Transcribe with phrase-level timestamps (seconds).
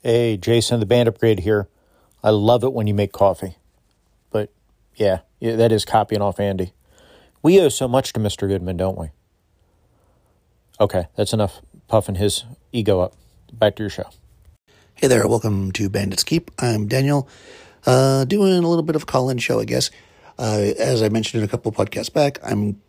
[0.00, 1.66] Hey, Jason, the band upgrade here.
[2.22, 3.56] I love it when you make coffee.
[4.30, 4.52] But
[4.94, 6.72] yeah, yeah, that is copying off Andy.
[7.42, 8.46] We owe so much to Mr.
[8.46, 9.08] Goodman, don't we?
[10.78, 13.14] Okay, that's enough puffing his ego up.
[13.52, 14.08] Back to your show.
[14.94, 16.52] Hey there, welcome to Bandits Keep.
[16.60, 17.28] I'm Daniel,
[17.84, 19.90] uh, doing a little bit of a call in show, I guess.
[20.38, 22.80] Uh, as I mentioned in a couple podcasts back, I'm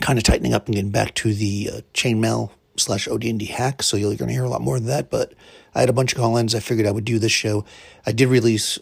[0.00, 3.96] kind of tightening up and getting back to the uh, chainmail slash OD&D hack, so
[3.96, 5.10] you're going to hear a lot more of that.
[5.10, 5.34] But
[5.74, 6.54] I had a bunch of call-ins.
[6.54, 7.64] I figured I would do this show.
[8.06, 8.78] I did release.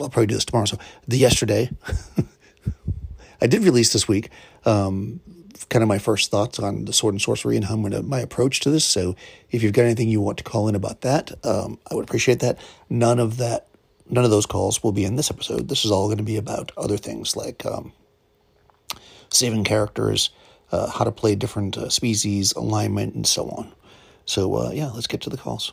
[0.00, 0.66] I'll probably do this tomorrow.
[0.66, 1.70] So the yesterday,
[3.40, 4.30] I did release this week.
[4.64, 5.20] Um,
[5.68, 8.70] kind of my first thoughts on the sword and sorcery and how my approach to
[8.70, 8.84] this.
[8.84, 9.16] So
[9.50, 12.40] if you've got anything you want to call in about that, um, I would appreciate
[12.40, 12.58] that.
[12.88, 13.68] None of that,
[14.08, 15.68] none of those calls will be in this episode.
[15.68, 17.92] This is all going to be about other things like um,
[19.30, 20.30] saving characters,
[20.72, 23.72] uh, how to play different uh, species, alignment, and so on.
[24.24, 25.72] So, uh, yeah, let's get to the calls.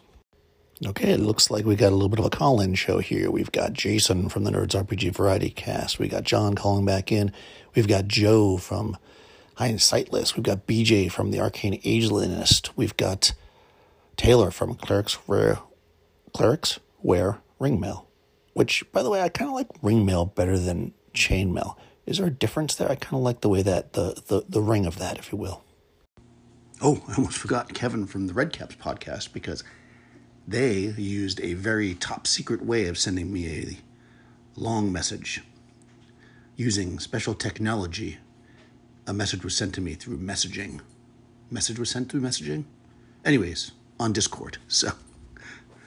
[0.86, 3.32] Okay, it looks like we got a little bit of a call in show here.
[3.32, 5.98] We've got Jason from the Nerds RPG Variety Cast.
[5.98, 7.32] We got John calling back in.
[7.76, 8.98] We've got Joe from
[9.58, 10.36] Hindsightless.
[10.36, 12.72] We've got BJ from the Arcane Agelist.
[12.76, 13.34] We've got
[14.18, 15.60] Taylor from Clerics Wear,
[16.34, 18.06] Clerics Wear Ringmail,
[18.54, 21.76] which, by the way, I kind of like ringmail better than chainmail.
[22.06, 22.92] Is there a difference there?
[22.92, 25.38] I kind of like the way that the, the the ring of that, if you
[25.38, 25.64] will.
[26.82, 29.64] Oh, I almost forgot Kevin from the Redcaps podcast because
[30.46, 33.78] they used a very top secret way of sending me a
[34.60, 35.42] long message.
[36.58, 38.18] Using special technology,
[39.08, 40.82] a message was sent to me through messaging.
[41.50, 42.66] Message was sent through messaging?
[43.24, 44.58] Anyways, on Discord.
[44.68, 44.92] So,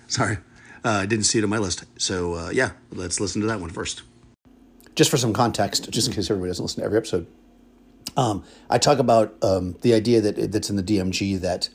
[0.07, 0.39] sorry,
[0.85, 1.85] uh, I didn't see it on my list.
[1.99, 4.03] So, uh, yeah, let's listen to that one first
[4.97, 7.27] just for some context, just in case everybody doesn't listen to every episode,
[8.17, 11.69] um, I talk about um, the idea that that's in the DMG that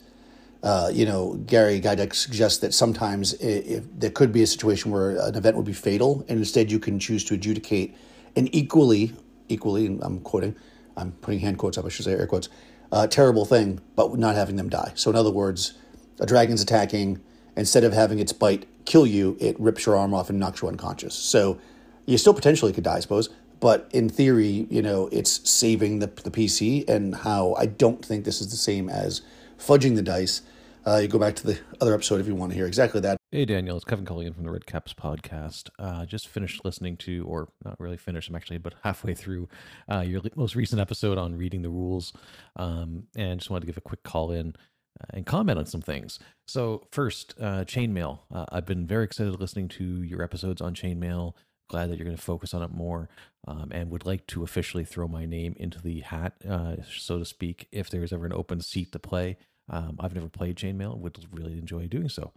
[0.62, 5.10] uh, you know Gary Gygax suggests that sometimes if, there could be a situation where
[5.10, 7.96] an event would be fatal, and instead you can choose to adjudicate
[8.36, 9.14] an equally
[9.48, 9.86] equally.
[9.86, 10.56] I'm quoting,
[10.96, 11.84] I'm putting hand quotes up.
[11.84, 12.48] I should say air quotes.
[12.90, 14.92] Uh, terrible thing, but not having them die.
[14.94, 15.74] So in other words,
[16.20, 17.20] a dragon's attacking.
[17.54, 20.68] Instead of having its bite kill you, it rips your arm off and knocks you
[20.68, 21.14] unconscious.
[21.14, 21.58] So
[22.06, 23.28] you still potentially could die, I suppose.
[23.60, 28.24] But in theory, you know, it's saving the, the PC and how I don't think
[28.24, 29.22] this is the same as
[29.56, 30.42] fudging the dice.
[30.84, 33.16] Uh, you go back to the other episode if you want to hear exactly that.
[33.30, 35.70] Hey, Daniel, it's Kevin Culligan from the Red Caps podcast.
[35.78, 39.48] Uh, just finished listening to, or not really finished, I'm actually but halfway through
[39.88, 42.12] uh, your most recent episode on reading the rules.
[42.56, 44.56] Um, and just wanted to give a quick call in
[45.00, 46.18] uh, and comment on some things.
[46.48, 48.18] So, first, uh, chainmail.
[48.34, 51.34] Uh, I've been very excited listening to your episodes on chainmail
[51.72, 53.08] glad that you're going to focus on it more
[53.48, 57.24] um, and would like to officially throw my name into the hat, uh, so to
[57.24, 59.38] speak, if there's ever an open seat to play.
[59.70, 62.32] Um, I've never played Chainmail, would really enjoy doing so.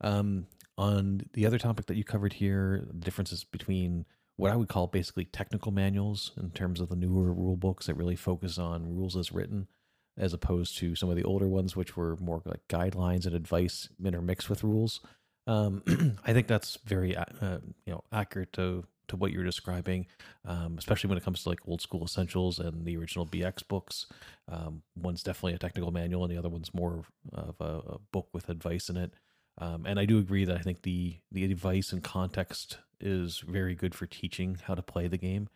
[0.00, 0.46] Um,
[0.78, 4.86] on the other topic that you covered here, the differences between what I would call
[4.86, 9.14] basically technical manuals in terms of the newer rule books that really focus on rules
[9.14, 9.68] as written,
[10.16, 13.90] as opposed to some of the older ones, which were more like guidelines and advice
[14.02, 15.00] intermixed with rules.
[15.46, 15.82] Um,
[16.26, 20.06] I think that's very uh, uh, you know accurate to to what you're describing,
[20.44, 24.06] um, especially when it comes to like old school essentials and the original BX books.
[24.48, 27.02] Um, one's definitely a technical manual, and the other one's more
[27.32, 29.12] of a, a book with advice in it.
[29.58, 33.74] Um, and I do agree that I think the the advice and context is very
[33.74, 35.48] good for teaching how to play the game.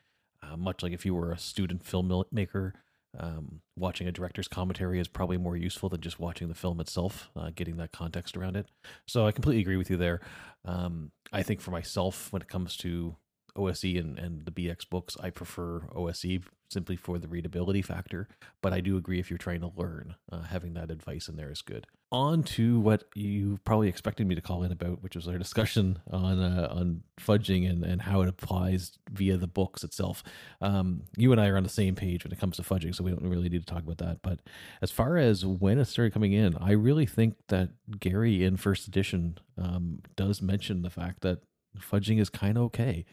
[0.42, 2.72] Uh, much like if you were a student filmmaker
[3.18, 7.30] um, watching a director's commentary is probably more useful than just watching the film itself,
[7.36, 8.66] uh, getting that context around it.
[9.06, 10.20] So I completely agree with you there.
[10.64, 13.16] Um, I think for myself, when it comes to
[13.56, 18.28] OSE and, and the BX books, I prefer OSE simply for the readability factor.
[18.60, 21.50] But I do agree if you're trying to learn, uh, having that advice in there
[21.50, 21.86] is good.
[22.10, 25.98] On to what you probably expected me to call in about, which was our discussion
[26.10, 30.22] on uh, on fudging and, and how it applies via the books itself.
[30.60, 33.02] Um, you and I are on the same page when it comes to fudging, so
[33.02, 34.22] we don't really need to talk about that.
[34.22, 34.40] But
[34.80, 38.86] as far as when it started coming in, I really think that Gary in first
[38.86, 41.40] edition um, does mention the fact that
[41.78, 43.04] fudging is kind of okay.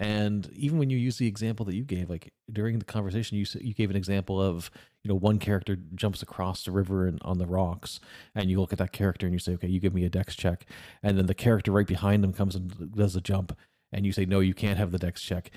[0.00, 3.44] And even when you use the example that you gave, like during the conversation, you
[3.60, 4.70] you gave an example of
[5.04, 8.00] you know one character jumps across the river and on the rocks,
[8.34, 10.34] and you look at that character and you say, okay, you give me a dex
[10.34, 10.64] check,
[11.02, 13.54] and then the character right behind them comes and does a jump,
[13.92, 15.50] and you say, no, you can't have the dex check,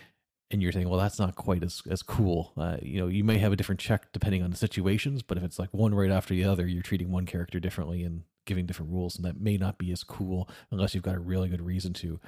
[0.51, 2.51] and you're saying, well, that's not quite as as cool.
[2.57, 5.43] Uh, you know, you may have a different check depending on the situations, but if
[5.45, 8.91] it's like one right after the other, you're treating one character differently and giving different
[8.91, 11.93] rules, and that may not be as cool unless you've got a really good reason
[11.93, 12.19] to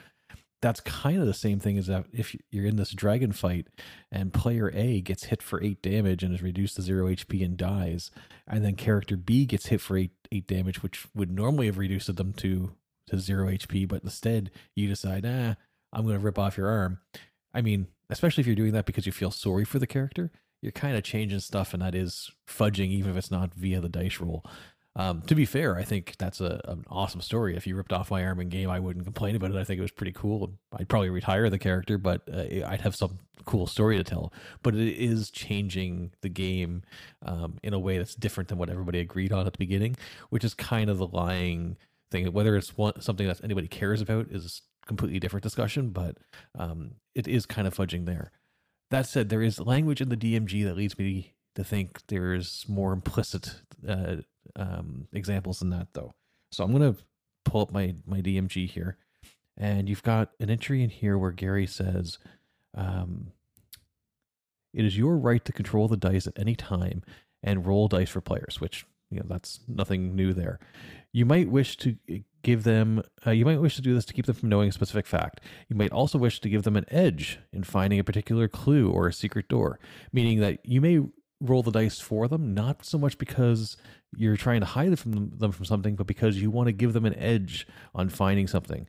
[0.61, 3.67] that's kind of the same thing as if you're in this dragon fight
[4.11, 7.57] and player A gets hit for eight damage and is reduced to zero HP and
[7.57, 8.11] dies,
[8.47, 12.13] and then character B gets hit for eight eight damage, which would normally have reduced
[12.15, 12.71] them to
[13.07, 15.55] to zero HP, but instead you decide, ah,
[15.93, 16.99] I'm going to rip off your arm.
[17.53, 20.31] I mean, especially if you're doing that because you feel sorry for the character,
[20.61, 23.89] you're kind of changing stuff, and that is fudging, even if it's not via the
[23.89, 24.43] dice roll.
[24.97, 27.57] Um, to be fair, I think that's a, an awesome story.
[27.57, 29.57] If you ripped off my arm in game, I wouldn't complain about it.
[29.57, 30.53] I think it was pretty cool.
[30.73, 34.31] I'd probably retire the character, but uh, I'd have some cool story to tell.
[34.63, 36.83] But it is changing the game
[37.23, 39.97] um, in a way that's different than what everybody agreed on at the beginning,
[40.29, 41.75] which is kind of the lying
[42.09, 42.31] thing.
[42.31, 46.17] Whether it's one, something that anybody cares about is a completely different discussion, but
[46.57, 48.31] um, it is kind of fudging there.
[48.91, 52.93] That said, there is language in the DMG that leads me to think there's more
[52.93, 54.17] implicit uh,
[54.55, 56.13] um, examples than that, though.
[56.51, 57.01] So I'm going to
[57.43, 58.97] pull up my, my DMG here.
[59.57, 62.17] And you've got an entry in here where Gary says,
[62.75, 63.31] um,
[64.73, 67.03] It is your right to control the dice at any time
[67.41, 70.59] and roll dice for players, which, you know, that's nothing new there.
[71.13, 71.95] You might wish to
[72.43, 74.73] give them, uh, you might wish to do this to keep them from knowing a
[74.73, 75.39] specific fact.
[75.69, 79.07] You might also wish to give them an edge in finding a particular clue or
[79.07, 79.79] a secret door,
[80.11, 80.99] meaning that you may
[81.39, 83.77] roll the dice for them, not so much because
[84.17, 87.05] you're trying to hide from them, from something, but because you want to give them
[87.05, 88.87] an edge on finding something.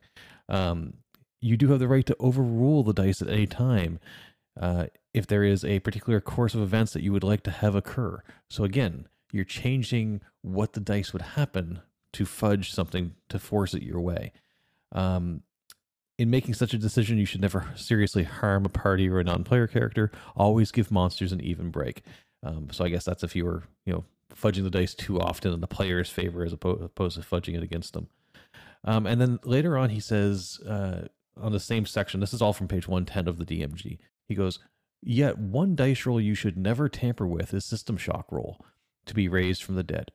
[0.49, 0.93] Um,
[1.41, 3.99] you do have the right to overrule the dice at any time
[4.59, 7.75] uh, if there is a particular course of events that you would like to have
[7.75, 8.21] occur.
[8.49, 11.81] So again, you're changing what the dice would happen
[12.13, 14.31] to fudge something to force it your way.
[14.93, 15.43] Um,
[16.17, 19.67] in making such a decision, you should never seriously harm a party or a non-player
[19.67, 20.11] character.
[20.35, 22.01] Always give monsters an even break.
[22.43, 25.53] Um, so I guess that's if you were, you know, fudging the dice too often
[25.53, 28.07] in the player's favor as opposed to fudging it against them.
[28.83, 31.07] Um, and then later on, he says uh,
[31.41, 33.97] on the same section, this is all from page 110 of the DMG.
[34.27, 34.59] He goes,
[35.01, 38.65] Yet one dice roll you should never tamper with is System Shock roll
[39.05, 40.11] to be raised from the dead.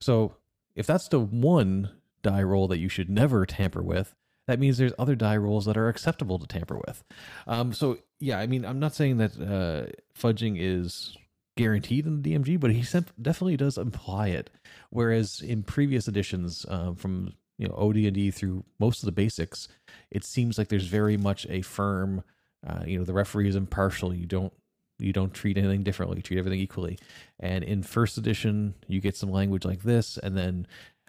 [0.00, 0.34] So
[0.74, 1.90] if that's the one
[2.22, 4.14] die roll that you should never tamper with,
[4.46, 7.04] that means there's other die rolls that are acceptable to tamper with.
[7.46, 11.16] Um, so yeah, I mean, I'm not saying that uh, fudging is
[11.58, 12.82] guaranteed in the DMG, but he
[13.20, 14.48] definitely does imply it.
[14.90, 19.66] Whereas in previous editions, um, from you know OD&D through most of the basics,
[20.12, 22.22] it seems like there's very much a firm,
[22.64, 24.14] uh, you know, the referee is impartial.
[24.14, 24.52] You don't
[25.00, 26.18] you don't treat anything differently.
[26.18, 26.96] You treat everything equally.
[27.40, 30.68] And in first edition, you get some language like this, and then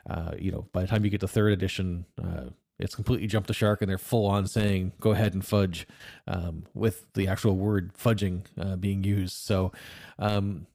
[0.10, 2.50] uh, you know by the time you get to third edition, uh,
[2.80, 5.88] it's completely jumped the shark and they're full on saying go ahead and fudge
[6.28, 9.72] um, with the actual word fudging uh, being used so
[10.18, 10.66] um,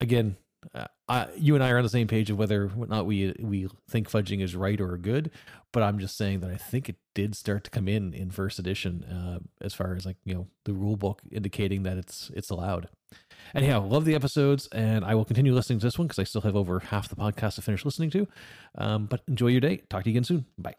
[0.00, 0.36] again
[0.74, 3.34] uh, I, you and I are on the same page of whether or not we
[3.38, 5.30] we think fudging is right or good,
[5.72, 8.58] but I'm just saying that I think it did start to come in in first
[8.58, 12.50] edition uh, as far as like you know the rule book indicating that it's it's
[12.50, 12.88] allowed.
[13.54, 16.42] Anyhow, love the episodes, and I will continue listening to this one because I still
[16.42, 18.28] have over half the podcast to finish listening to.
[18.76, 19.78] Um, but enjoy your day.
[19.88, 20.44] Talk to you again soon.
[20.58, 20.74] Bye.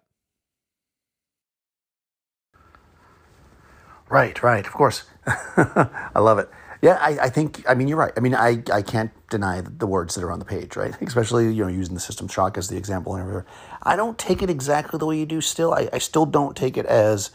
[4.10, 5.04] Right, right, of course.
[5.28, 6.50] I love it.
[6.82, 8.14] Yeah, I, I think, I mean, you're right.
[8.16, 11.00] I mean, I, I can't deny the words that are on the page, right?
[11.02, 13.46] Especially, you know, using the system shock as the example and.
[13.84, 15.74] I don't take it exactly the way you do still.
[15.74, 17.32] I, I still don't take it as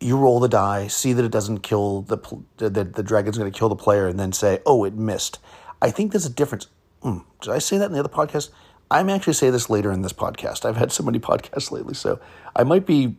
[0.00, 2.18] you roll the die, see that it doesn't kill the,
[2.58, 5.38] that the dragon's going to kill the player, and then say, oh, it missed.
[5.80, 6.66] I think there's a difference.
[7.02, 8.50] Mm, did I say that in the other podcast?
[8.90, 10.64] I'm actually say this later in this podcast.
[10.64, 12.20] I've had so many podcasts lately, so
[12.54, 13.16] I might be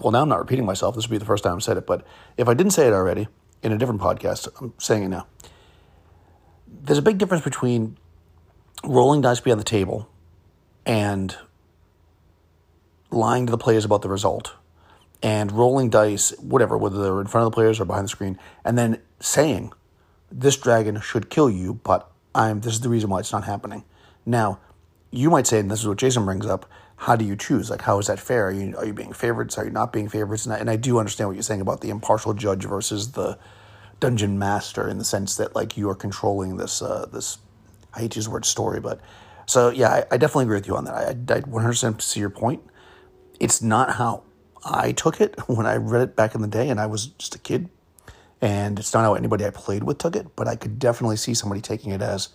[0.00, 0.94] well, now I'm not repeating myself.
[0.94, 2.92] This would be the first time I've said it, but if I didn't say it
[2.92, 3.28] already
[3.62, 5.26] in a different podcast, I'm saying it now.
[6.66, 7.96] There's a big difference between
[8.84, 10.08] rolling dice beyond the table
[10.84, 11.36] and
[13.10, 14.54] lying to the players about the result
[15.22, 18.38] and rolling dice, whatever, whether they're in front of the players or behind the screen,
[18.64, 19.72] and then saying,
[20.30, 23.84] This dragon should kill you, but I'm this is the reason why it's not happening.
[24.26, 24.60] Now,
[25.10, 27.70] you might say, and this is what Jason brings up, how do you choose?
[27.70, 28.48] Like, how is that fair?
[28.48, 29.58] Are you, are you being favorites?
[29.58, 30.46] Are you not being favorites?
[30.46, 33.38] And I, and I do understand what you're saying about the impartial judge versus the
[34.00, 37.38] dungeon master in the sense that like you are controlling this uh, this
[37.94, 39.00] I hate to use the word story, but
[39.46, 40.94] so yeah, I, I definitely agree with you on that.
[40.94, 42.62] I, I 100% see your point.
[43.40, 44.24] It's not how
[44.64, 47.34] I took it when I read it back in the day, and I was just
[47.34, 47.68] a kid,
[48.40, 50.34] and it's not how anybody I played with took it.
[50.36, 52.30] But I could definitely see somebody taking it as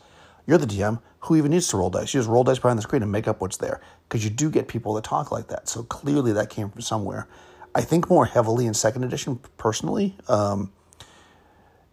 [0.47, 1.01] you're the DM.
[1.21, 2.13] Who even needs to roll dice?
[2.13, 3.81] You just roll dice behind the screen and make up what's there.
[4.11, 5.69] Because you do get people that talk like that.
[5.69, 7.29] So clearly that came from somewhere.
[7.73, 10.17] I think more heavily in second edition, personally.
[10.27, 10.73] Um,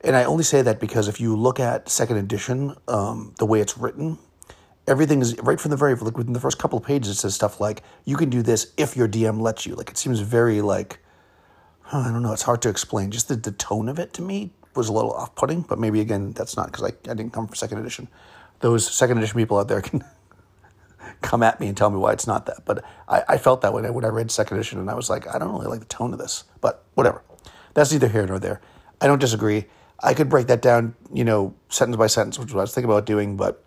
[0.00, 3.60] and I only say that because if you look at second edition, um, the way
[3.60, 4.18] it's written,
[4.88, 7.10] everything is right from the very like within the first couple of pages.
[7.10, 9.76] It says stuff like you can do this if your DM lets you.
[9.76, 10.98] Like it seems very like
[11.92, 12.32] I don't know.
[12.32, 13.12] It's hard to explain.
[13.12, 15.60] Just the, the tone of it to me was a little off putting.
[15.60, 18.08] But maybe again that's not because I, I didn't come from second edition
[18.60, 20.04] those second edition people out there can
[21.22, 22.64] come at me and tell me why it's not that.
[22.64, 25.10] But I, I felt that when I, when I read second edition, and I was
[25.10, 26.44] like, I don't really like the tone of this.
[26.60, 27.22] But whatever.
[27.74, 28.60] That's neither here nor there.
[29.00, 29.66] I don't disagree.
[30.00, 33.06] I could break that down, you know, sentence by sentence, which I was thinking about
[33.06, 33.36] doing.
[33.36, 33.62] But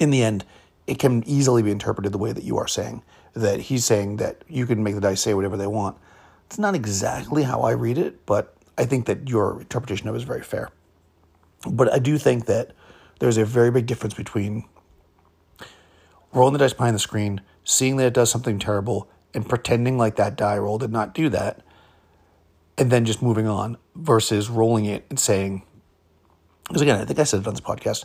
[0.00, 0.44] in the end,
[0.86, 3.02] it can easily be interpreted the way that you are saying.
[3.34, 5.96] That he's saying that you can make the dice say whatever they want.
[6.46, 10.18] It's not exactly how I read it, but I think that your interpretation of it
[10.18, 10.70] is very fair.
[11.66, 12.72] But I do think that
[13.20, 14.64] there's a very big difference between
[16.32, 20.16] rolling the dice behind the screen, seeing that it does something terrible, and pretending like
[20.16, 21.62] that die roll did not do that,
[22.78, 25.62] and then just moving on versus rolling it and saying,
[26.68, 28.04] because again, I think I said it on this podcast,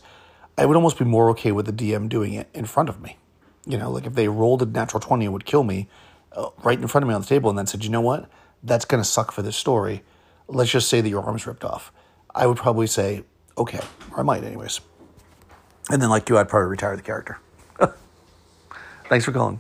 [0.57, 3.17] I would almost be more okay with the DM doing it in front of me.
[3.65, 5.87] You know, like if they rolled a natural 20 and would kill me
[6.31, 8.29] uh, right in front of me on the table and then said, you know what,
[8.63, 10.03] that's going to suck for this story.
[10.47, 11.91] Let's just say that your arm's ripped off.
[12.33, 13.23] I would probably say,
[13.57, 13.79] okay,
[14.11, 14.79] or I might, anyways.
[15.89, 17.39] And then, like you, I'd probably retire the character.
[19.09, 19.59] Thanks for calling.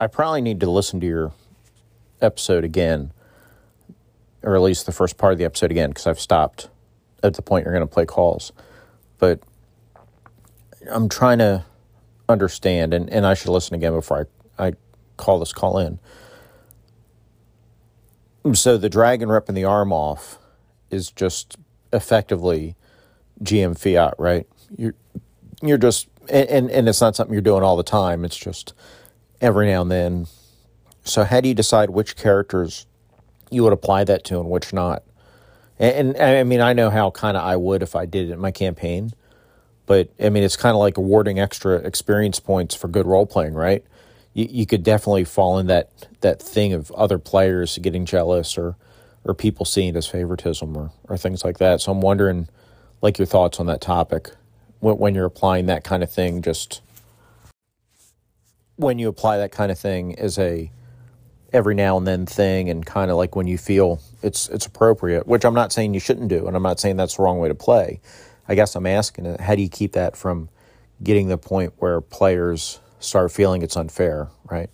[0.00, 1.32] I probably need to listen to your
[2.20, 3.12] episode again,
[4.42, 6.68] or at least the first part of the episode again, because I've stopped
[7.22, 8.52] at the point you're going to play calls.
[9.18, 9.40] But
[10.90, 11.64] I'm trying to
[12.28, 14.26] understand, and, and I should listen again before
[14.58, 14.72] I, I
[15.16, 15.98] call this call in.
[18.54, 20.38] So the dragon ripping the arm off
[20.90, 21.56] is just
[21.92, 22.76] effectively
[23.42, 24.46] GM fiat, right?
[24.76, 24.94] You're
[25.62, 28.24] you're just and, and it's not something you're doing all the time.
[28.24, 28.74] It's just
[29.40, 30.26] every now and then.
[31.04, 32.86] So how do you decide which characters
[33.50, 35.02] you would apply that to and which not?
[35.78, 38.32] And, and I mean, I know how kind of I would if I did it
[38.32, 39.12] in my campaign,
[39.84, 43.54] but I mean, it's kind of like awarding extra experience points for good role playing,
[43.54, 43.84] right?
[44.32, 45.90] You, you could definitely fall in that
[46.22, 48.76] that thing of other players getting jealous or
[49.24, 51.80] or people seeing it as favoritism or or things like that.
[51.80, 52.48] So I'm wondering,
[53.02, 54.30] like, your thoughts on that topic
[54.94, 56.42] when, you're applying that kind of thing.
[56.42, 56.80] Just
[58.76, 60.70] when you apply that kind of thing as a
[61.52, 65.26] every now and then thing and kind of like when you feel it's it's appropriate
[65.26, 67.48] which i'm not saying you shouldn't do and i'm not saying that's the wrong way
[67.48, 68.00] to play.
[68.48, 70.50] I guess i'm asking how do you keep that from
[71.02, 74.68] getting the point where players start feeling it's unfair right?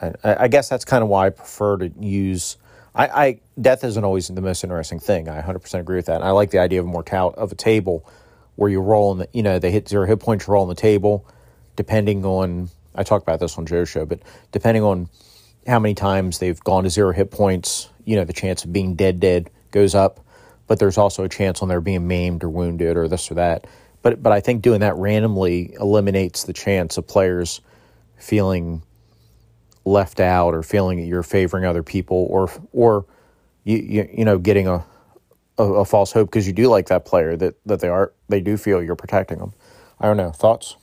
[0.00, 2.58] I, I guess that's kind of why i prefer to use
[2.94, 5.26] I, I death isn't always the most interesting thing.
[5.26, 6.16] I 100% agree with that.
[6.16, 8.06] And i like the idea of mortality of a table
[8.56, 10.68] where you roll in the you know they hit zero hit points you roll on
[10.68, 11.26] the table
[11.76, 14.20] depending on i talked about this on joe's show but
[14.52, 15.08] depending on
[15.66, 18.94] how many times they've gone to zero hit points, you know, the chance of being
[18.94, 20.20] dead, dead goes up.
[20.66, 23.66] But there's also a chance on there being maimed or wounded or this or that.
[24.00, 27.60] But but I think doing that randomly eliminates the chance of players
[28.16, 28.82] feeling
[29.84, 33.04] left out or feeling that you're favoring other people or or
[33.64, 34.84] you you, you know getting a
[35.58, 38.40] a, a false hope because you do like that player that that they are they
[38.40, 39.52] do feel you're protecting them.
[40.00, 40.76] I don't know thoughts.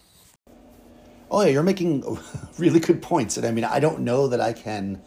[1.31, 2.17] Oh yeah, you're making
[2.57, 5.01] really good points, and I mean, I don't know that I can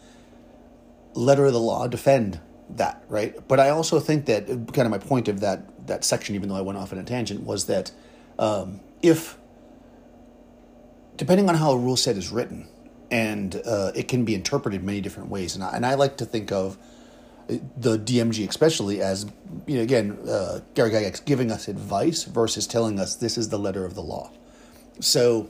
[1.13, 2.39] letter of the law defend
[2.71, 3.35] that, right?
[3.47, 6.55] But I also think that kind of my point of that that section, even though
[6.55, 7.91] I went off on a tangent, was that
[8.39, 9.37] um, if
[11.17, 12.67] depending on how a rule set is written,
[13.11, 16.25] and uh, it can be interpreted many different ways, and I, and I like to
[16.25, 16.77] think of
[17.47, 19.25] the DMG especially as
[19.67, 23.59] you know again uh, Gary Gygax giving us advice versus telling us this is the
[23.59, 24.31] letter of the law.
[24.99, 25.49] So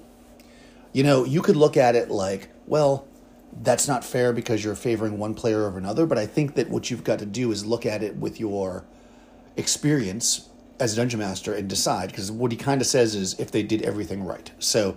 [0.93, 3.07] you know, you could look at it like, well,
[3.61, 6.05] that's not fair because you're favoring one player over another.
[6.05, 8.85] But I think that what you've got to do is look at it with your
[9.57, 12.09] experience as a dungeon master and decide.
[12.09, 14.51] Because what he kind of says is if they did everything right.
[14.59, 14.95] So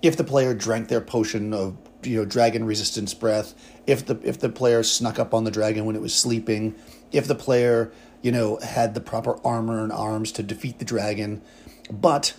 [0.00, 3.54] if the player drank their potion of you know dragon resistance breath,
[3.86, 6.74] if the if the player snuck up on the dragon when it was sleeping,
[7.10, 7.92] if the player
[8.22, 11.42] you know had the proper armor and arms to defeat the dragon,
[11.90, 12.34] but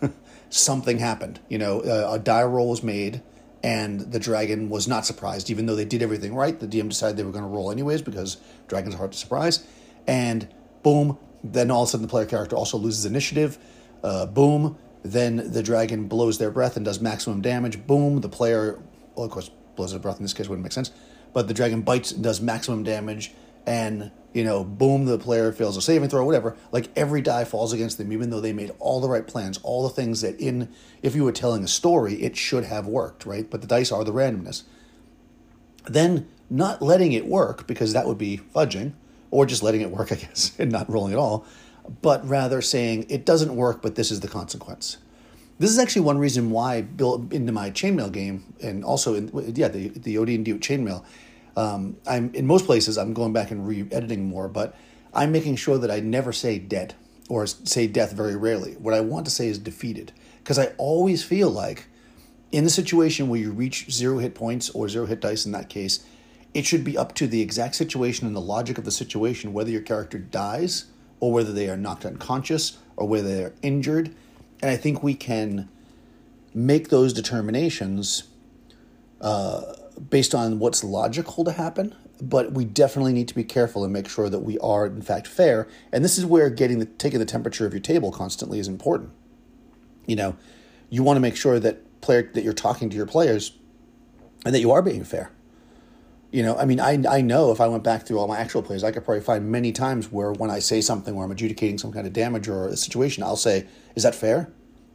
[0.50, 1.40] something happened.
[1.48, 3.22] You know, a die roll was made,
[3.62, 6.58] and the dragon was not surprised, even though they did everything right.
[6.58, 9.66] The DM decided they were going to roll anyways because dragons are hard to surprise.
[10.06, 10.48] And
[10.82, 13.58] boom, then all of a sudden the player character also loses initiative.
[14.02, 17.86] Uh, boom, then the dragon blows their breath and does maximum damage.
[17.86, 18.80] Boom, the player,
[19.18, 19.50] well, of course,
[19.90, 20.90] their breath in this case wouldn't make sense,
[21.32, 23.32] but the dragon bites and does maximum damage
[23.66, 26.56] and you know, boom, the player fails a saving throw, whatever.
[26.70, 29.82] Like every die falls against them, even though they made all the right plans, all
[29.82, 30.68] the things that in,
[31.02, 33.48] if you were telling a story, it should have worked, right?
[33.48, 34.64] But the dice are the randomness.
[35.86, 38.92] Then not letting it work, because that would be fudging,
[39.30, 41.46] or just letting it work, I guess, and not rolling at all,
[42.02, 44.98] but rather saying it doesn't work, but this is the consequence.
[45.58, 49.30] This is actually one reason why I built into my chainmail game, and also in
[49.56, 51.04] yeah the the OD&D chainmail
[51.58, 54.76] um, I'm in most places I'm going back and re-editing more, but
[55.12, 56.94] I'm making sure that I never say dead.
[57.28, 58.72] or say death very rarely.
[58.74, 60.12] What I want to say is defeated.
[60.38, 61.88] Because I always feel like
[62.52, 65.68] in the situation where you reach zero hit points or zero hit dice in that
[65.68, 66.06] case,
[66.54, 69.70] it should be up to the exact situation and the logic of the situation whether
[69.70, 70.86] your character dies
[71.20, 74.14] or whether they are knocked unconscious or whether they're injured.
[74.60, 75.68] And I think we can
[76.54, 78.24] make those determinations
[79.20, 79.74] uh,
[80.10, 81.94] based on what's logical to happen.
[82.20, 85.28] But we definitely need to be careful and make sure that we are in fact
[85.28, 85.68] fair.
[85.92, 89.10] And this is where getting the taking the temperature of your table constantly is important.
[90.06, 90.36] You know,
[90.90, 93.52] you want to make sure that player that you're talking to your players
[94.44, 95.30] and that you are being fair.
[96.30, 98.62] You know, I mean, I, I know if I went back through all my actual
[98.62, 101.78] plays, I could probably find many times where when I say something where I'm adjudicating
[101.78, 103.66] some kind of damage or a situation, I'll say,
[103.96, 104.50] "Is that fair?"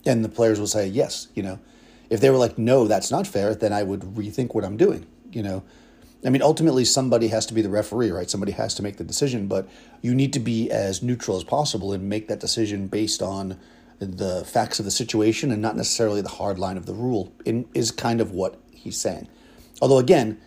[0.06, 1.60] And the players will say, "Yes." You know,
[2.12, 5.08] if they were like, "No, that's not fair," then I would rethink what I'm doing.
[5.32, 5.64] You know,
[6.24, 8.30] I mean, ultimately, somebody has to be the referee, right?
[8.30, 9.68] Somebody has to make the decision, but
[10.04, 13.58] you need to be as neutral as possible and make that decision based on
[13.98, 17.34] the facts of the situation and not necessarily the hard line of the rule.
[17.44, 19.28] In, is kind of what he's saying.
[19.82, 20.40] Although, again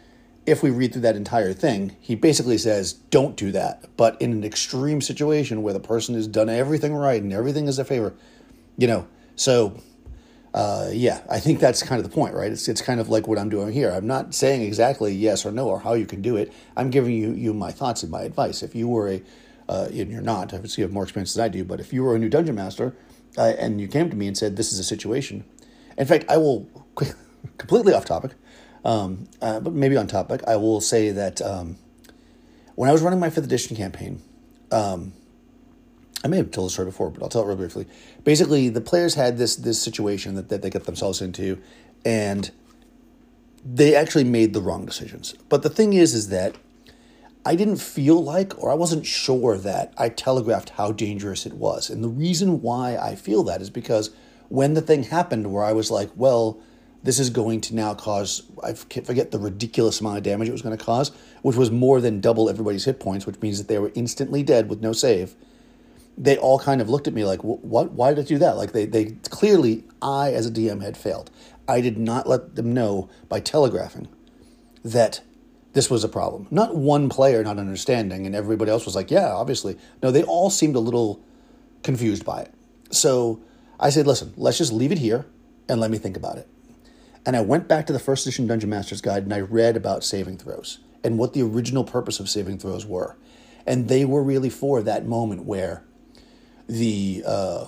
[0.46, 3.84] if we read through that entire thing, he basically says, don't do that.
[3.96, 7.78] But in an extreme situation where the person has done everything right and everything is
[7.78, 8.14] a favor,
[8.78, 9.80] you know, so
[10.54, 12.50] uh, yeah, I think that's kind of the point, right?
[12.50, 13.90] It's, it's kind of like what I'm doing here.
[13.90, 16.52] I'm not saying exactly yes or no or how you can do it.
[16.76, 18.62] I'm giving you, you my thoughts and my advice.
[18.62, 19.22] If you were a,
[19.68, 22.04] uh, and you're not, obviously you have more experience than I do, but if you
[22.04, 22.96] were a new dungeon master
[23.36, 25.44] uh, and you came to me and said, this is a situation,
[25.98, 26.68] in fact, I will,
[27.58, 28.32] completely off topic,
[28.86, 31.76] um, uh, but maybe on topic, I will say that um,
[32.76, 34.22] when I was running my fifth edition campaign,
[34.70, 35.12] um,
[36.22, 37.86] I may have told the story before, but I'll tell it real briefly.
[38.22, 41.60] Basically, the players had this this situation that, that they got themselves into,
[42.04, 42.52] and
[43.64, 45.34] they actually made the wrong decisions.
[45.48, 46.54] But the thing is, is that
[47.44, 51.90] I didn't feel like, or I wasn't sure that I telegraphed how dangerous it was.
[51.90, 54.10] And the reason why I feel that is because
[54.48, 56.60] when the thing happened, where I was like, well,
[57.06, 60.60] this is going to now cause, I forget the ridiculous amount of damage it was
[60.60, 63.78] going to cause, which was more than double everybody's hit points, which means that they
[63.78, 65.36] were instantly dead with no save.
[66.18, 67.92] They all kind of looked at me like, what?
[67.92, 68.56] Why did I do that?
[68.56, 71.30] Like, they, they clearly, I as a DM had failed.
[71.68, 74.08] I did not let them know by telegraphing
[74.84, 75.20] that
[75.74, 76.48] this was a problem.
[76.50, 79.78] Not one player not understanding, and everybody else was like, yeah, obviously.
[80.02, 81.22] No, they all seemed a little
[81.84, 82.54] confused by it.
[82.90, 83.40] So
[83.78, 85.24] I said, listen, let's just leave it here
[85.68, 86.48] and let me think about it.
[87.26, 90.04] And I went back to the first edition Dungeon Master's Guide and I read about
[90.04, 93.16] saving throws and what the original purpose of saving throws were.
[93.66, 95.84] And they were really for that moment where
[96.68, 97.66] the uh,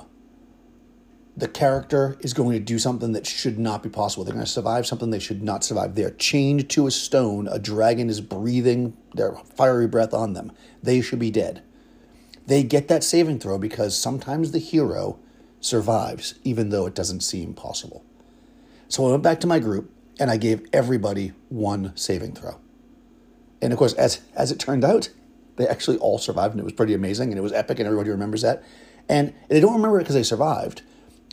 [1.37, 4.25] the character is going to do something that should not be possible.
[4.25, 5.95] They're going to survive something they should not survive.
[5.97, 7.49] They're chained to a stone.
[7.49, 10.53] A dragon is breathing their fiery breath on them.
[10.83, 11.63] They should be dead.
[12.47, 15.19] They get that saving throw because sometimes the hero
[15.61, 18.05] survives, even though it doesn't seem possible.
[18.89, 22.59] So I went back to my group and I gave everybody one saving throw.
[23.61, 25.11] And of course, as as it turned out,
[25.57, 28.11] they actually all survived, and it was pretty amazing, and it was epic, and everybody
[28.11, 28.63] remembers that.
[29.09, 30.83] And they don't remember it because they survived,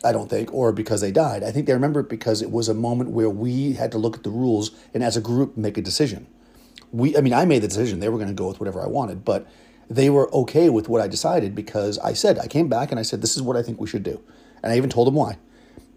[0.04, 1.44] I don't think, or because they died.
[1.44, 4.18] I think they remember it because it was a moment where we had to look
[4.18, 6.28] at the rules and, as a group, make a decision.
[6.92, 8.88] We, I mean, I made the decision; they were going to go with whatever I
[8.88, 9.48] wanted, but
[9.90, 13.04] they were okay with what I decided because I said I came back and I
[13.04, 14.22] said this is what I think we should do,
[14.64, 15.38] and I even told them why.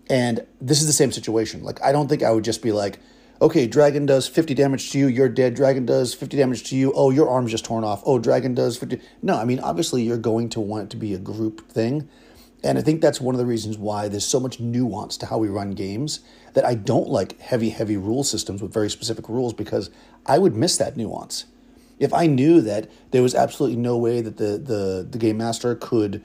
[0.09, 1.63] And this is the same situation.
[1.63, 2.99] Like, I don't think I would just be like,
[3.41, 5.55] okay, dragon does 50 damage to you, you're dead.
[5.55, 6.93] Dragon does 50 damage to you.
[6.95, 8.03] Oh, your arm's just torn off.
[8.05, 9.01] Oh, dragon does 50.
[9.23, 12.09] No, I mean, obviously, you're going to want it to be a group thing.
[12.65, 15.39] And I think that's one of the reasons why there's so much nuance to how
[15.39, 16.21] we run games
[16.55, 19.91] that I don't like heavy, heavy rule systems with very specific rules because
[20.27, 21.45] I would miss that nuance.
[22.01, 25.77] If I knew that there was absolutely no way that the, the, the game master
[25.77, 26.25] could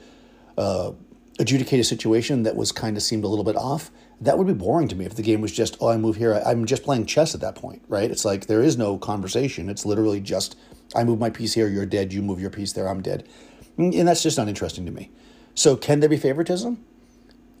[0.58, 0.92] uh,
[1.38, 4.52] adjudicate a situation that was kind of seemed a little bit off, that would be
[4.52, 6.34] boring to me if the game was just, oh, I move here.
[6.46, 8.10] I'm just playing chess at that point, right?
[8.10, 9.68] It's like there is no conversation.
[9.68, 10.56] It's literally just,
[10.94, 12.12] I move my piece here, you're dead.
[12.12, 13.28] You move your piece there, I'm dead.
[13.76, 15.10] And that's just not interesting to me.
[15.54, 16.84] So, can there be favoritism?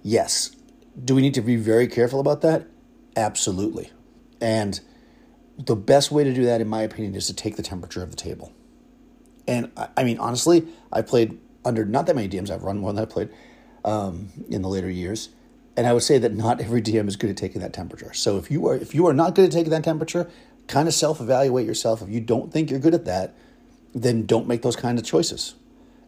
[0.02, 0.54] Yes.
[1.02, 2.66] Do we need to be very careful about that?
[3.16, 3.90] Absolutely.
[4.40, 4.80] And
[5.58, 8.10] the best way to do that, in my opinion, is to take the temperature of
[8.10, 8.52] the table.
[9.46, 12.50] And I mean, honestly, I played under not that many DMs.
[12.50, 13.30] I've run more than I played
[13.84, 15.30] um, in the later years.
[15.76, 18.12] And I would say that not every DM is good at taking that temperature.
[18.14, 20.30] So if you are if you are not good at taking that temperature,
[20.68, 22.00] kind of self evaluate yourself.
[22.02, 23.34] If you don't think you're good at that,
[23.94, 25.54] then don't make those kind of choices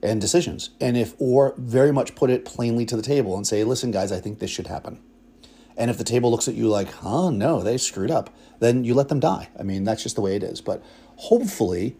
[0.02, 0.70] and decisions.
[0.80, 4.12] And if or very much put it plainly to the table and say, listen, guys,
[4.12, 5.00] I think this should happen.
[5.76, 8.94] And if the table looks at you like, huh, no, they screwed up, then you
[8.94, 9.48] let them die.
[9.58, 10.60] I mean, that's just the way it is.
[10.60, 10.82] But
[11.16, 11.96] hopefully,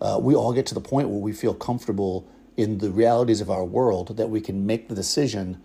[0.00, 2.28] uh, we all get to the point where we feel comfortable
[2.58, 5.62] in the realities of our world that we can make the decision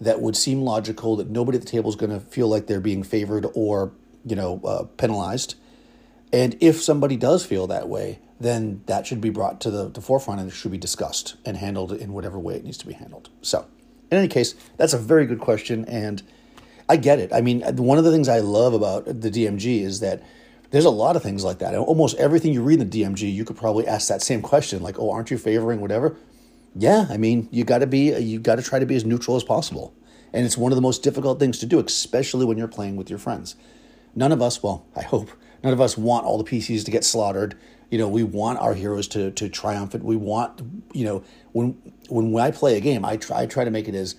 [0.00, 2.78] that would seem logical that nobody at the table is going to feel like they're
[2.78, 3.92] being favored or
[4.24, 5.54] you know uh, penalized.
[6.32, 10.00] And if somebody does feel that way then that should be brought to the, the
[10.02, 12.92] forefront and it should be discussed and handled in whatever way it needs to be
[12.92, 13.30] handled.
[13.40, 13.66] So
[14.10, 16.22] in any case that's a very good question and
[16.88, 17.32] i get it.
[17.32, 20.22] I mean one of the things i love about the dmg is that
[20.70, 21.76] there's a lot of things like that.
[21.76, 24.98] Almost everything you read in the dmg you could probably ask that same question like
[24.98, 26.16] oh aren't you favoring whatever
[26.78, 29.04] yeah, I mean, you got to be uh, you got to try to be as
[29.04, 29.94] neutral as possible.
[30.32, 33.08] And it's one of the most difficult things to do, especially when you're playing with
[33.08, 33.56] your friends.
[34.14, 35.30] None of us, well, I hope,
[35.62, 37.56] none of us want all the PCs to get slaughtered.
[37.90, 39.94] You know, we want our heroes to to triumph.
[39.94, 40.02] It.
[40.02, 40.60] We want,
[40.92, 43.94] you know, when when I play a game, I try I try to make it
[43.94, 44.16] as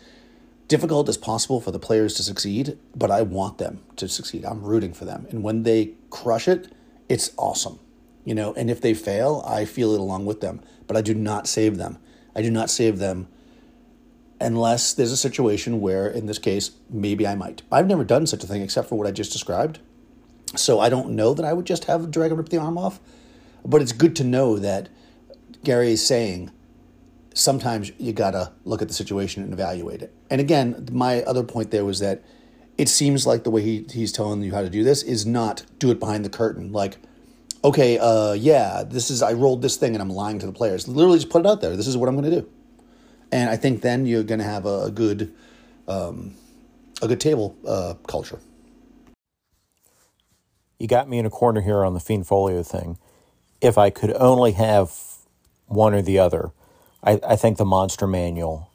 [0.68, 4.46] difficult as possible for the players to succeed, but I want them to succeed.
[4.46, 5.28] I'm rooting for them.
[5.30, 6.74] And when they crush it,
[7.08, 7.80] it's awesome.
[8.26, 11.14] You know, and if they fail, I feel it along with them, but I do
[11.14, 12.00] not save them.
[12.38, 13.28] I do not save them
[14.40, 17.64] unless there's a situation where, in this case, maybe I might.
[17.72, 19.80] I've never done such a thing except for what I just described.
[20.56, 23.00] So I don't know that I would just have Dragon rip the arm off.
[23.66, 24.90] But it's good to know that
[25.64, 26.52] Gary is saying
[27.34, 30.14] sometimes you gotta look at the situation and evaluate it.
[30.30, 32.24] And again, my other point there was that
[32.78, 35.66] it seems like the way he, he's telling you how to do this is not
[35.80, 36.72] do it behind the curtain.
[36.72, 36.98] Like,
[37.64, 40.88] okay, uh, yeah, this is I rolled this thing and I'm lying to the players.
[40.88, 41.76] Literally, just put it out there.
[41.76, 42.50] This is what I'm going to do,
[43.32, 45.34] and I think then you're going to have a, a good,
[45.88, 46.36] um,
[47.02, 48.40] a good table uh, culture.
[50.80, 52.98] You got me in a corner here on the Fiend Folio thing.
[53.62, 54.94] If I could only have
[55.66, 56.52] one or the other,
[57.04, 58.70] I, I think the Monster Manual,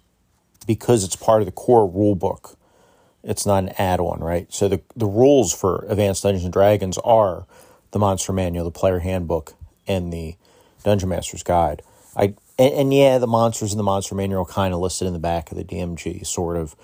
[0.66, 2.58] because it's part of the core rule book,
[3.22, 4.52] it's not an add-on, right?
[4.52, 7.46] So the the rules for Advanced Dungeons and Dragons are
[7.92, 9.54] the Monster Manual, the Player Handbook,
[9.88, 10.36] and the
[10.84, 11.82] Dungeon Master's Guide.
[12.16, 15.20] I and, and yeah, the monsters in the Monster Manual kind of listed in the
[15.20, 16.76] back of the DMG, sort of,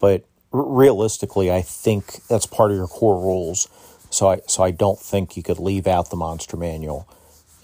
[0.00, 3.68] but r- realistically, I think that's part of your core rules.
[4.10, 7.08] So I so I don't think you could leave out the Monster Manual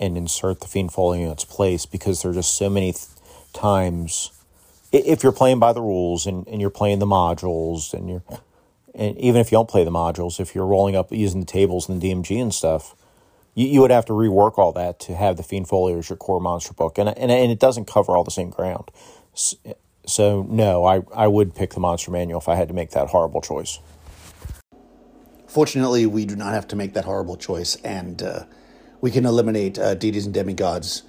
[0.01, 3.07] and insert the Fiend Folio in its place because there are just so many th-
[3.53, 4.33] times
[4.93, 8.25] if you're playing by the rules and, and you're playing the modules and you're
[8.95, 11.89] and even if you don't play the modules, if you're rolling up using the tables
[11.89, 12.95] and the DMG and stuff,
[13.55, 16.17] you, you would have to rework all that to have the Fiend Folio as your
[16.17, 18.91] core monster book, and and and it doesn't cover all the same ground.
[19.35, 19.57] So,
[20.07, 23.09] so no, I I would pick the Monster Manual if I had to make that
[23.09, 23.79] horrible choice.
[25.47, 28.45] Fortunately, we do not have to make that horrible choice, and uh,
[29.01, 31.03] we can eliminate uh, deities and demigods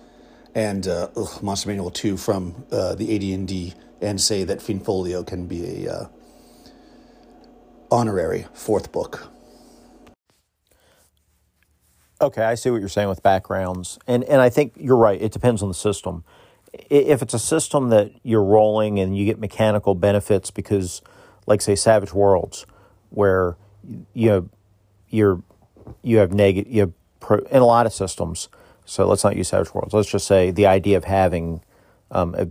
[0.56, 5.24] and uh, ugh, Monster Manual two from uh, the AD&D and say that Fiend Folio
[5.24, 6.08] can be a uh,
[7.94, 9.28] honorary fourth book.
[12.20, 15.22] Okay, I see what you're saying with backgrounds, and and I think you're right.
[15.22, 16.24] It depends on the system.
[16.74, 21.02] If it's a system that you're rolling and you get mechanical benefits because,
[21.46, 22.66] like say, Savage Worlds,
[23.10, 23.58] where
[24.14, 24.50] you have
[25.10, 25.44] you're
[26.02, 28.50] you have negative you have pro, in a lot of systems.
[28.86, 29.94] So let's not use Savage Worlds.
[29.94, 31.62] Let's just say the idea of having,
[32.12, 32.48] um, a,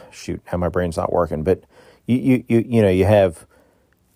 [0.10, 1.64] shoot, how my brain's not working, but
[2.06, 3.46] you you you you know you have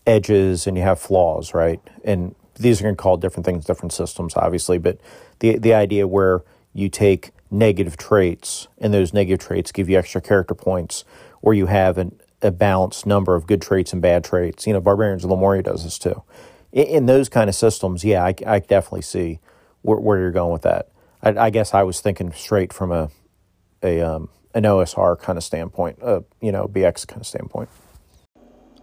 [0.07, 1.81] edges and you have flaws, right?
[2.05, 4.99] And these are going to call different things different systems, obviously, but
[5.39, 10.21] the the idea where you take negative traits and those negative traits give you extra
[10.21, 11.05] character points,
[11.43, 14.67] or you have an, a balanced number of good traits and bad traits.
[14.67, 16.23] You know, Barbarians of Lemuria does this too.
[16.73, 19.39] In, in those kind of systems, yeah, I, I definitely see
[19.83, 20.89] where, where, you're going with that.
[21.23, 23.11] I, I, guess I was thinking straight from a
[23.83, 27.69] a um, an OSR kind of standpoint, uh, you know, BX kind of standpoint.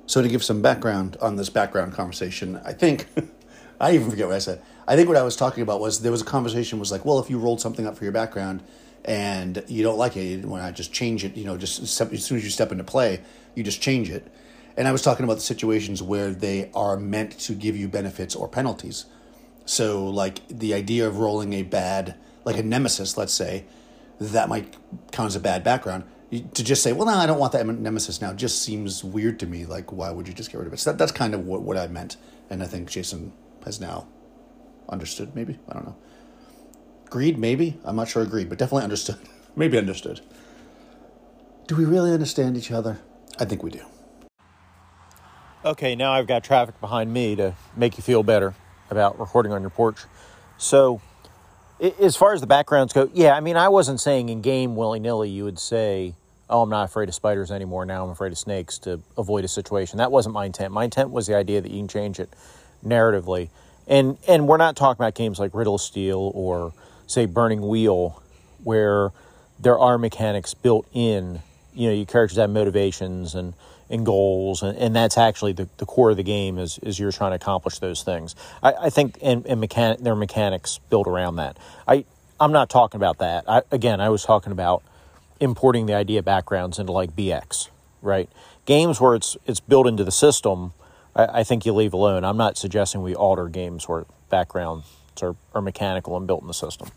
[0.09, 3.05] So to give some background on this background conversation, I think
[3.79, 4.59] I even forget what I said.
[4.87, 7.19] I think what I was talking about was there was a conversation was like, well,
[7.19, 8.63] if you rolled something up for your background
[9.05, 12.25] and you don't like it, when I just change it, you know, just step, as
[12.25, 13.21] soon as you step into play,
[13.53, 14.27] you just change it.
[14.75, 18.35] And I was talking about the situations where they are meant to give you benefits
[18.35, 19.05] or penalties.
[19.65, 23.65] So, like the idea of rolling a bad, like a nemesis, let's say,
[24.19, 24.75] that might
[25.11, 28.21] count as a bad background to just say, well, no, I don't want that nemesis
[28.21, 29.65] now, just seems weird to me.
[29.65, 30.79] Like, why would you just get rid of it?
[30.79, 32.17] So that, that's kind of what, what I meant.
[32.49, 33.33] And I think Jason
[33.65, 34.07] has now
[34.87, 35.57] understood, maybe.
[35.67, 35.95] I don't know.
[37.09, 37.79] Greed, maybe.
[37.83, 39.17] I'm not sure agreed, but definitely understood.
[39.55, 40.21] maybe understood.
[41.67, 42.99] Do we really understand each other?
[43.39, 43.85] I think we do.
[45.65, 48.53] Okay, now I've got traffic behind me to make you feel better
[48.89, 49.99] about recording on your porch.
[50.57, 51.01] So,
[51.81, 54.99] as far as the backgrounds go, yeah, I mean, I wasn't saying in game willy
[54.99, 56.15] nilly you would say,
[56.49, 57.85] oh, I'm not afraid of spiders anymore.
[57.85, 59.97] Now I'm afraid of snakes to avoid a situation.
[59.97, 60.73] That wasn't my intent.
[60.73, 62.29] My intent was the idea that you can change it
[62.85, 63.49] narratively.
[63.87, 66.73] And, and we're not talking about games like Riddle Steel or,
[67.07, 68.21] say, Burning Wheel,
[68.63, 69.11] where
[69.59, 71.41] there are mechanics built in.
[71.73, 73.53] You know, your characters have motivations and,
[73.89, 77.11] and goals, and, and that's actually the, the core of the game is is you're
[77.11, 78.35] trying to accomplish those things.
[78.61, 81.57] I, I think and, and mechanic there are mechanics built around that.
[81.87, 82.05] I
[82.39, 83.43] I'm not talking about that.
[83.47, 84.83] I, again, I was talking about
[85.39, 87.69] importing the idea backgrounds into like BX,
[88.01, 88.29] right?
[88.65, 90.73] Games where it's it's built into the system,
[91.15, 92.23] I, I think you leave alone.
[92.23, 94.85] I'm not suggesting we alter games where backgrounds
[95.21, 96.89] are, are mechanical and built in the system.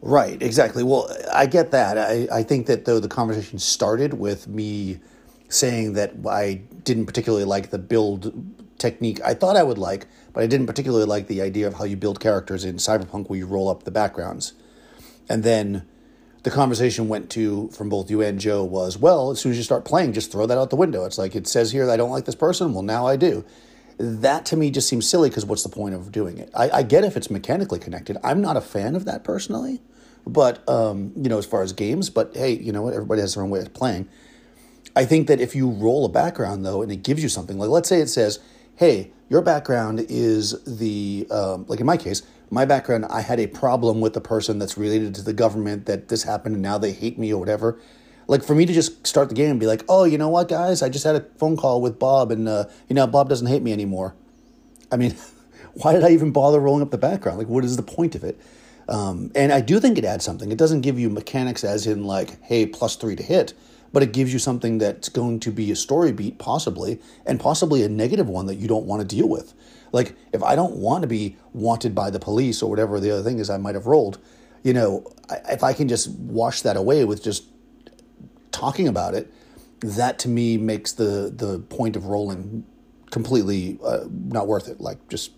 [0.00, 0.84] Right, exactly.
[0.84, 1.98] Well, I get that.
[1.98, 5.00] I, I think that though the conversation started with me
[5.48, 8.32] saying that I didn't particularly like the build
[8.78, 11.84] technique I thought I would like, but I didn't particularly like the idea of how
[11.84, 14.52] you build characters in Cyberpunk where you roll up the backgrounds.
[15.28, 15.86] And then
[16.44, 19.64] the conversation went to from both you and Joe was, well, as soon as you
[19.64, 21.04] start playing, just throw that out the window.
[21.04, 22.72] It's like it says here I don't like this person.
[22.72, 23.44] Well, now I do.
[23.98, 26.50] That to me just seems silly because what's the point of doing it?
[26.54, 28.16] I, I, get if it's mechanically connected.
[28.22, 29.80] I'm not a fan of that personally,
[30.32, 32.94] but um, you know, as far as games, but hey, you know what?
[32.94, 34.08] Everybody has their own way of playing.
[34.94, 37.70] I think that if you roll a background though, and it gives you something, like
[37.70, 38.40] let's say it says,
[38.76, 43.46] "Hey, your background is the um, like in my case, my background, I had a
[43.46, 46.92] problem with the person that's related to the government that this happened and now they
[46.92, 47.78] hate me or whatever.
[48.26, 50.48] Like for me to just start the game and be like, oh, you know what,
[50.48, 53.46] guys, I just had a phone call with Bob and uh, you know Bob doesn't
[53.46, 54.14] hate me anymore.
[54.90, 55.14] I mean,
[55.74, 57.38] why did I even bother rolling up the background?
[57.38, 58.40] Like, what is the point of it?
[58.88, 60.50] Um, and I do think it adds something.
[60.50, 63.52] It doesn't give you mechanics as in like, hey, plus three to hit,
[63.92, 67.82] but it gives you something that's going to be a story beat possibly, and possibly
[67.82, 69.52] a negative one that you don't want to deal with.
[69.92, 73.22] Like, if I don't want to be wanted by the police or whatever the other
[73.22, 74.18] thing is I might have rolled,
[74.62, 75.06] you know,
[75.48, 77.44] if I can just wash that away with just
[78.52, 79.32] talking about it,
[79.80, 82.66] that to me makes the the point of rolling
[83.10, 84.80] completely uh, not worth it.
[84.80, 85.32] Like, just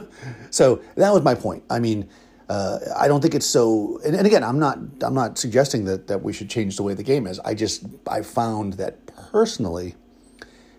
[0.50, 1.62] so that was my point.
[1.70, 2.08] I mean.
[2.48, 3.98] Uh, I don't think it's so.
[4.04, 4.78] And, and, again, I'm not.
[5.00, 7.40] I'm not suggesting that that we should change the way the game is.
[7.40, 9.96] I just I found that personally,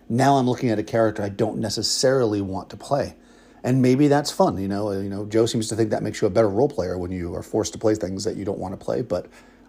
[0.08, 3.16] now I'm looking at a character I don't necessarily want to play.
[3.62, 4.92] And maybe that's fun, you know.
[4.92, 7.34] You know, Joe seems to think that makes you a better role player when you
[7.34, 9.02] are forced to play things that you don't want to play.
[9.02, 9.26] But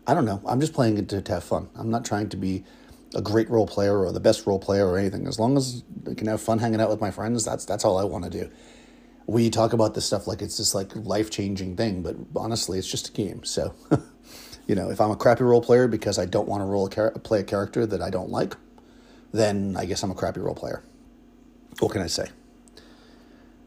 [0.07, 0.41] I don't know.
[0.45, 1.69] I'm just playing it to, to have fun.
[1.75, 2.63] I'm not trying to be
[3.15, 5.27] a great role player or the best role player or anything.
[5.27, 7.97] As long as I can have fun hanging out with my friends, that's that's all
[7.97, 8.49] I want to do.
[9.29, 12.89] We talk about this stuff like it's this like life changing thing, but honestly, it's
[12.89, 13.43] just a game.
[13.43, 13.75] So,
[14.67, 16.89] you know, if I'm a crappy role player because I don't want to roll a
[16.89, 18.55] char- play a character that I don't like,
[19.31, 20.81] then I guess I'm a crappy role player.
[21.79, 22.29] What can I say?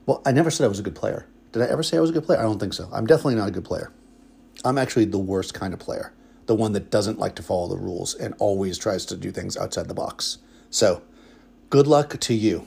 [0.04, 1.26] Well, I never said I was a good player.
[1.52, 2.40] Did I ever say I was a good player?
[2.40, 2.88] I don't think so.
[2.92, 3.92] I'm definitely not a good player.
[4.64, 6.12] I'm actually the worst kind of player.
[6.46, 9.56] The one that doesn't like to follow the rules and always tries to do things
[9.56, 10.38] outside the box.
[10.70, 11.02] So,
[11.70, 12.66] good luck to you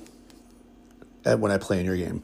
[1.24, 2.24] when I play in your game.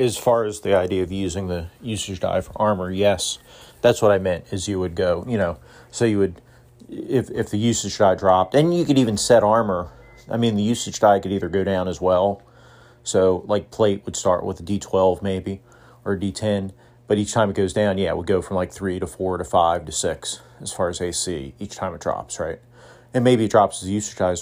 [0.00, 3.38] As far as the idea of using the usage die for armor, yes,
[3.82, 4.46] that's what I meant.
[4.50, 5.58] Is you would go, you know,
[5.90, 6.40] so you would
[6.88, 9.90] if if the usage die dropped, and you could even set armor.
[10.30, 12.42] I mean, the usage die could either go down as well.
[13.02, 15.60] So, like plate would start with a D12 maybe
[16.04, 16.72] or a D10,
[17.06, 19.36] but each time it goes down, yeah, it would go from like three to four
[19.36, 22.58] to five to six as far as AC each time it drops, right?
[23.12, 24.36] And maybe it drops as usage die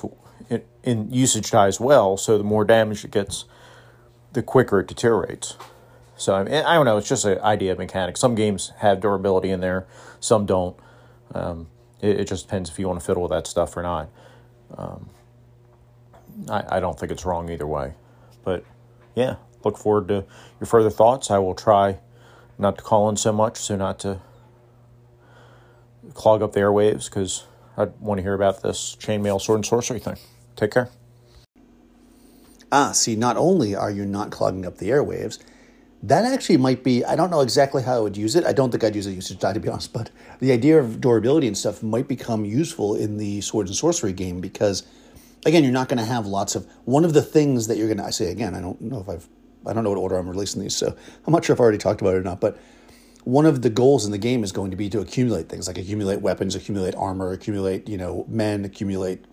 [0.50, 2.16] in, in usage die as well.
[2.16, 3.44] So the more damage it gets,
[4.32, 5.56] the quicker it deteriorates.
[6.16, 6.96] So I, mean, I don't know.
[6.98, 8.20] It's just an idea of mechanics.
[8.20, 9.86] Some games have durability in there,
[10.20, 10.76] some don't.
[11.34, 11.68] Um,
[12.00, 14.08] it, it, just depends if you want to fiddle with that stuff or not.
[14.76, 15.10] Um,
[16.48, 17.94] I, I don't think it's wrong either way.
[18.44, 18.64] But
[19.14, 20.24] yeah, look forward to
[20.60, 21.30] your further thoughts.
[21.30, 21.98] I will try
[22.58, 24.20] not to call in so much, so not to
[26.14, 27.44] clog up the airwaves because
[27.76, 30.16] I want to hear about this chainmail sword and sorcery thing.
[30.56, 30.90] Take care.
[32.70, 35.38] Ah, see, not only are you not clogging up the airwaves,
[36.02, 38.44] that actually might be, I don't know exactly how I would use it.
[38.44, 41.00] I don't think I'd use a usage die to be honest, but the idea of
[41.00, 44.84] durability and stuff might become useful in the swords and sorcery game because,
[45.44, 47.98] again, you're not going to have lots of, one of the things that you're going
[47.98, 49.28] to, I say again, I don't know if I've,
[49.66, 50.94] I don't know what order I'm releasing these, so
[51.26, 52.58] I'm not sure if I've already talked about it or not, but
[53.24, 55.76] one of the goals in the game is going to be to accumulate things like
[55.76, 59.24] accumulate weapons, accumulate armor, accumulate, you know, men, accumulate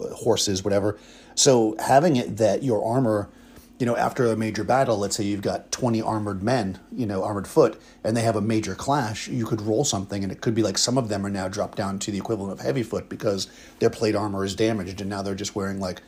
[0.00, 0.98] uh, horses, whatever.
[1.34, 3.28] So having it that your armor,
[3.78, 7.24] you know, after a major battle, let's say you've got 20 armored men, you know,
[7.24, 10.54] armored foot, and they have a major clash, you could roll something, and it could
[10.54, 13.08] be like some of them are now dropped down to the equivalent of heavy foot
[13.08, 13.48] because
[13.80, 16.02] their plate armor is damaged, and now they're just wearing like,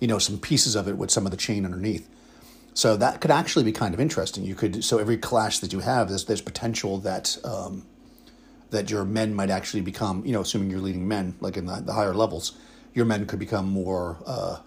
[0.00, 2.08] you know, some pieces of it with some of the chain underneath.
[2.78, 4.44] So that could actually be kind of interesting.
[4.44, 7.84] You could so every clash that you have, there's there's potential that um,
[8.70, 11.80] that your men might actually become, you know, assuming you're leading men, like in the,
[11.80, 12.56] the higher levels,
[12.94, 14.58] your men could become more uh,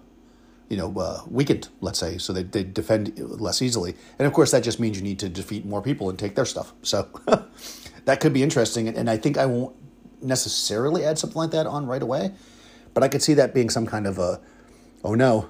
[0.71, 3.93] you know, uh, weakened, let's say, so they, they defend less easily.
[4.17, 6.45] And of course, that just means you need to defeat more people and take their
[6.45, 6.71] stuff.
[6.81, 7.09] So
[8.05, 8.87] that could be interesting.
[8.87, 9.75] And, I think I won't
[10.21, 12.31] necessarily add something like that on right away,
[12.93, 14.39] but I could see that being some kind of a,
[15.03, 15.49] oh no,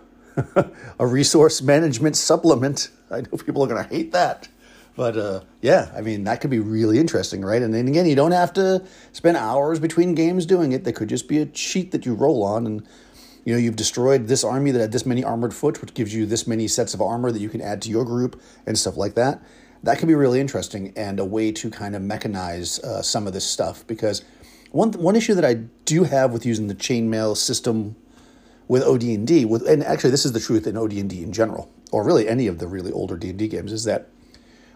[1.00, 2.90] a resource management supplement.
[3.12, 4.48] I know people are going to hate that.
[4.96, 7.62] But uh, yeah, I mean, that could be really interesting, right?
[7.62, 10.84] And then again, you don't have to spend hours between games doing it.
[10.84, 12.88] There could just be a sheet that you roll on, and
[13.44, 16.26] you know, you've destroyed this army that had this many armored foot, which gives you
[16.26, 19.16] this many sets of armor that you can add to your group and stuff like
[19.16, 19.42] that.
[19.84, 23.34] That can be really interesting and a way to kind of mechanize uh, some of
[23.34, 23.86] this stuff.
[23.88, 24.24] Because
[24.72, 27.96] one one issue that I do have with using the chainmail system
[28.68, 32.28] with OD&D, with and actually this is the truth in OD&D in general, or really
[32.28, 34.08] any of the really older D&D games, is that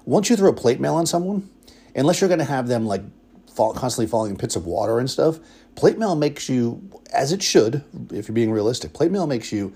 [0.06, 1.50] once you throw plate mail on someone,
[1.96, 3.04] unless you're going to have them like
[3.54, 5.40] fall, constantly falling in pits of water and stuff,
[5.76, 9.74] plate mail makes you, as it should, if you're being realistic, plate mail makes you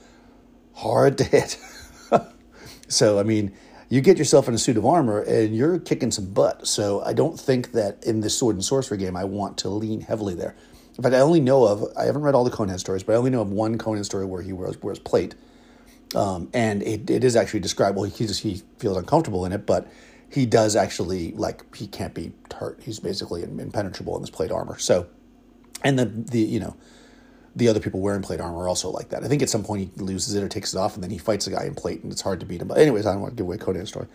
[0.74, 1.58] hard to hit.
[2.88, 3.54] so, I mean,
[3.90, 6.68] you get yourself in a suit of armor and you're kicking some butt.
[6.68, 10.02] So, I don't think that in this sword and sorcery game, I want to lean
[10.02, 10.56] heavily there.
[10.98, 13.16] In fact, I only know of, I haven't read all the Conan stories, but I
[13.16, 15.36] only know of one Conan story where he wears, wears plate.
[16.16, 19.66] Um, and it, it is actually described, well, he, just, he feels uncomfortable in it,
[19.66, 19.88] but
[20.30, 22.80] he does actually like he can't be hurt.
[22.84, 24.78] He's basically impenetrable in this plate armor.
[24.78, 25.08] So,
[25.84, 26.76] and the the you know
[27.56, 29.24] the other people wearing plate armor are also like that.
[29.24, 31.18] I think at some point he loses it or takes it off, and then he
[31.18, 32.68] fights a guy in plate, and it's hard to beat him.
[32.68, 34.08] But anyways, I don't want to give away Conan's story.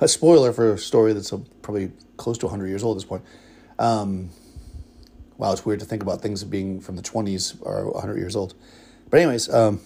[0.00, 3.08] A spoiler for a story that's a, probably close to 100 years old at this
[3.08, 3.22] point.
[3.78, 4.30] Um,
[5.38, 8.54] wow, it's weird to think about things being from the 20s or 100 years old.
[9.08, 9.80] But anyways, um,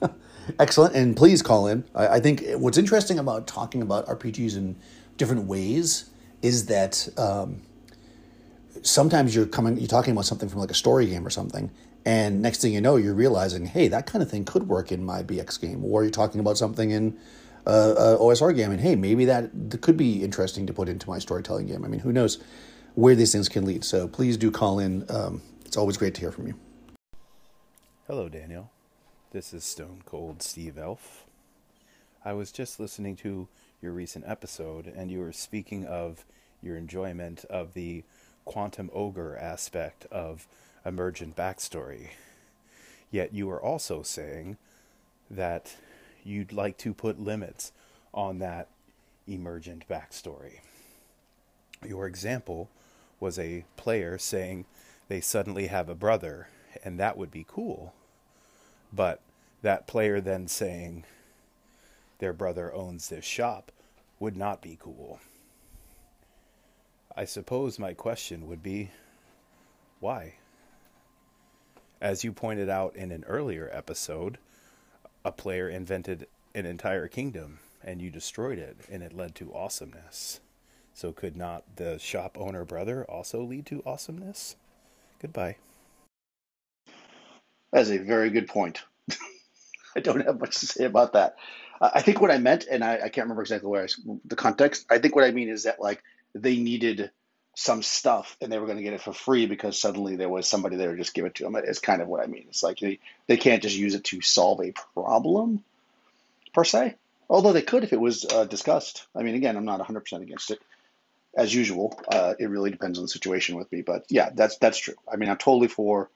[0.58, 1.84] excellent, and please call in.
[1.94, 4.76] I, I think what's interesting about talking about RPGs in
[5.16, 6.10] different ways
[6.42, 7.62] is that um,
[8.82, 11.70] sometimes you're coming, you're talking about something from like a story game or something,
[12.04, 15.04] and next thing you know, you're realizing, hey, that kind of thing could work in
[15.04, 17.18] my BX game, or you're talking about something in
[17.66, 19.50] uh, a OSR game, and hey, maybe that
[19.82, 21.84] could be interesting to put into my storytelling game.
[21.84, 22.38] I mean, who knows
[22.94, 23.84] where these things can lead?
[23.84, 25.04] So please do call in.
[25.10, 26.54] Um, it's always great to hear from you.
[28.06, 28.70] Hello, Daniel.
[29.32, 31.26] This is Stone Cold Steve Elf.
[32.24, 33.48] I was just listening to
[33.82, 36.24] your recent episode, and you were speaking of
[36.62, 38.04] your enjoyment of the
[38.48, 40.46] quantum ogre aspect of
[40.82, 42.08] emergent backstory.
[43.10, 44.56] Yet you were also saying
[45.30, 45.76] that
[46.24, 47.72] you'd like to put limits
[48.14, 48.68] on that
[49.26, 50.60] emergent backstory.
[51.86, 52.70] Your example
[53.20, 54.64] was a player saying
[55.08, 56.48] they suddenly have a brother,
[56.82, 57.92] and that would be cool.
[58.90, 59.20] But
[59.60, 61.04] that player then saying,
[62.18, 63.70] their brother owns this shop
[64.18, 65.20] would not be cool.
[67.18, 68.90] I suppose my question would be
[69.98, 70.34] why?
[72.00, 74.38] As you pointed out in an earlier episode,
[75.24, 80.38] a player invented an entire kingdom and you destroyed it and it led to awesomeness.
[80.94, 84.54] So could not the shop owner brother also lead to awesomeness?
[85.20, 85.56] Goodbye.
[87.72, 88.84] That's a very good point.
[89.96, 91.34] I don't have much to say about that.
[91.80, 93.88] I think what I meant, and I, I can't remember exactly where I,
[94.24, 94.86] the context.
[94.88, 97.10] I think what I mean is that like they needed
[97.54, 100.48] some stuff and they were going to get it for free because suddenly there was
[100.48, 101.56] somebody there to just give it to them.
[101.56, 102.46] It's kind of what I mean.
[102.48, 105.64] It's like they, they can't just use it to solve a problem
[106.54, 106.94] per se,
[107.28, 109.06] although they could if it was uh, discussed.
[109.14, 110.60] I mean, again, I'm not 100% against it.
[111.36, 113.82] As usual, uh, it really depends on the situation with me.
[113.82, 114.94] But yeah, that's that's true.
[115.12, 116.10] I mean, I'm totally for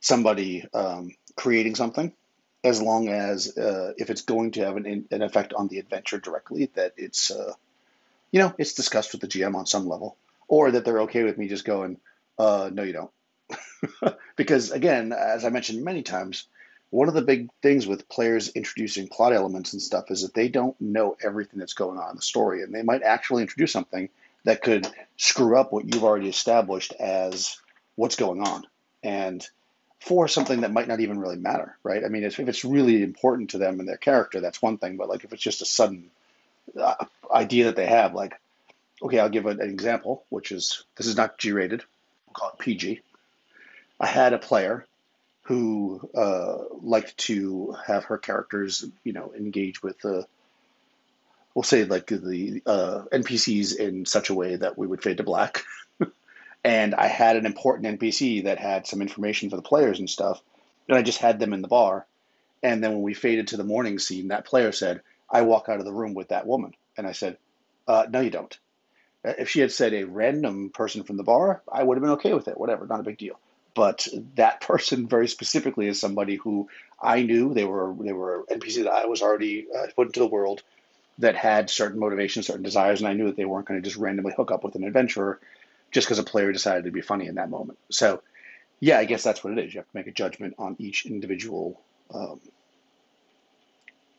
[0.00, 2.12] somebody um, creating something
[2.62, 6.18] as long as uh, if it's going to have an, an effect on the adventure
[6.18, 7.52] directly, that it's uh,
[8.30, 10.16] you know it's discussed with the GM on some level,
[10.48, 11.98] or that they're okay with me just going,
[12.38, 16.46] uh, no, you don't, because again, as I mentioned many times,
[16.90, 20.48] one of the big things with players introducing plot elements and stuff is that they
[20.48, 24.08] don't know everything that's going on in the story, and they might actually introduce something
[24.44, 24.86] that could
[25.16, 27.58] screw up what you've already established as
[27.96, 28.64] what's going on,
[29.02, 29.46] and
[30.00, 32.04] for something that might not even really matter, right?
[32.04, 34.96] I mean, if, if it's really important to them and their character, that's one thing.
[34.96, 36.10] But like, if it's just a sudden
[37.30, 38.34] idea that they have, like,
[39.02, 41.82] okay, I'll give an, example, which is this is not G-rated,
[42.26, 43.00] we'll call it PG.
[43.98, 44.86] I had a player
[45.42, 50.22] who uh, liked to have her characters, you know, engage with the, uh,
[51.54, 55.22] we'll say like the uh, NPCs in such a way that we would fade to
[55.22, 55.64] black.
[56.64, 60.42] and I had an important NPC that had some information for the players and stuff,
[60.88, 62.06] and I just had them in the bar.
[62.62, 65.00] And then when we faded to the morning scene, that player said,
[65.30, 67.38] "I walk out of the room with that woman," and I said,
[67.86, 68.56] uh, "No, you don't."
[69.24, 72.12] Uh, if she had said a random person from the bar, I would have been
[72.12, 72.58] okay with it.
[72.58, 73.38] Whatever, not a big deal.
[73.74, 76.68] But that person very specifically is somebody who
[77.00, 80.26] I knew they were they were NPC that I was already uh, put into the
[80.26, 80.62] world
[81.18, 83.96] that had certain motivations, certain desires, and I knew that they weren't going to just
[83.96, 85.40] randomly hook up with an adventurer
[85.90, 87.78] just because a player decided to be funny in that moment.
[87.90, 88.22] So,
[88.80, 89.72] yeah, I guess that's what it is.
[89.72, 91.80] You have to make a judgment on each individual
[92.12, 92.40] um,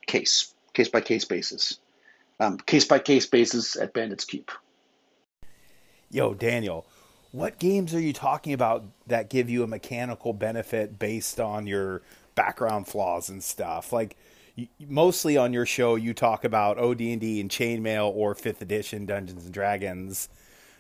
[0.08, 1.80] case, case by case basis,
[2.40, 4.52] um, case by case basis at Bandits Keep.
[6.12, 6.86] Yo, Daniel,
[7.32, 12.04] what games are you talking about that give you a mechanical benefit based on your
[12.36, 13.92] background flaws and stuff?
[13.92, 14.18] Like
[14.88, 19.54] mostly on your show you talk about OD&D and chainmail or 5th edition Dungeons and
[19.54, 20.30] Dragons.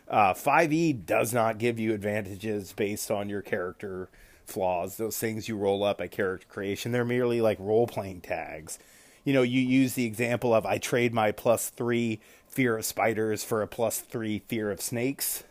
[0.07, 4.09] Uh, 5e does not give you advantages based on your character
[4.45, 4.97] flaws.
[4.97, 8.77] Those things you roll up at character creation, they're merely like role playing tags.
[9.28, 13.43] You know, you use the example of I trade my plus 3 fear of spiders
[13.43, 15.43] for a plus 3 fear of snakes.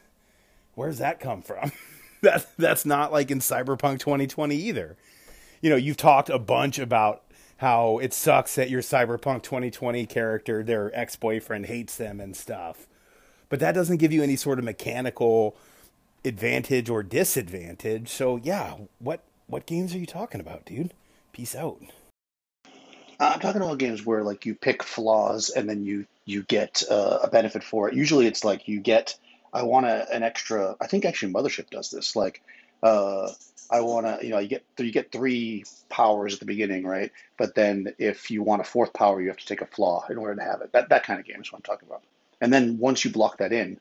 [0.75, 1.73] Where's that come from?
[2.23, 4.97] that that's not like in Cyberpunk 2020 either.
[5.61, 7.25] You know, you've talked a bunch about
[7.59, 12.87] how it sucks that your Cyberpunk 2020 character, their ex boyfriend, hates them and stuff.
[13.51, 15.55] But that doesn't give you any sort of mechanical
[16.25, 18.09] advantage or disadvantage.
[18.09, 20.95] So yeah, what what games are you talking about, dude?
[21.35, 21.83] Peace out.
[23.19, 27.21] I'm talking about games where like you pick flaws and then you you get uh,
[27.23, 27.95] a benefit for it.
[27.95, 29.17] Usually it's like you get
[29.53, 30.77] I want a, an extra.
[30.81, 32.15] I think actually Mothership does this.
[32.15, 32.43] Like
[32.83, 33.31] uh,
[33.71, 37.11] I want to, you know, you get you get three powers at the beginning, right?
[37.39, 40.19] But then if you want a fourth power, you have to take a flaw in
[40.19, 40.73] order to have it.
[40.73, 42.03] That that kind of game is what I'm talking about.
[42.41, 43.81] And then once you block that in,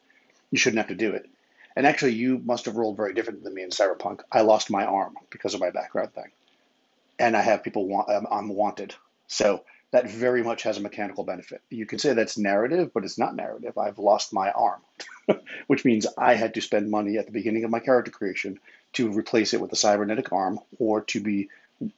[0.50, 1.30] you shouldn't have to do it.
[1.76, 4.22] And actually, you must have rolled very different than me in Cyberpunk.
[4.32, 6.32] I lost my arm because of my background thing,
[7.20, 8.96] and I have people want I'm wanted.
[9.28, 11.62] So that very much has a mechanical benefit.
[11.70, 13.78] You could say that's narrative, but it's not narrative.
[13.78, 14.82] I've lost my arm,
[15.68, 18.60] which means I had to spend money at the beginning of my character creation
[18.94, 21.50] to replace it with a cybernetic arm or to be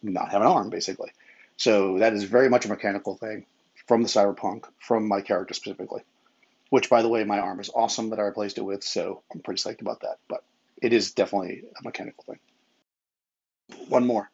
[0.03, 1.11] not have an arm, basically.
[1.57, 3.45] So that is very much a mechanical thing
[3.87, 6.03] from the cyberpunk, from my character specifically.
[6.69, 9.39] Which, by the way, my arm is awesome that I replaced it with, so I'm
[9.39, 10.17] pretty psyched about that.
[10.27, 10.43] But
[10.81, 13.87] it is definitely a mechanical thing.
[13.87, 14.29] One more,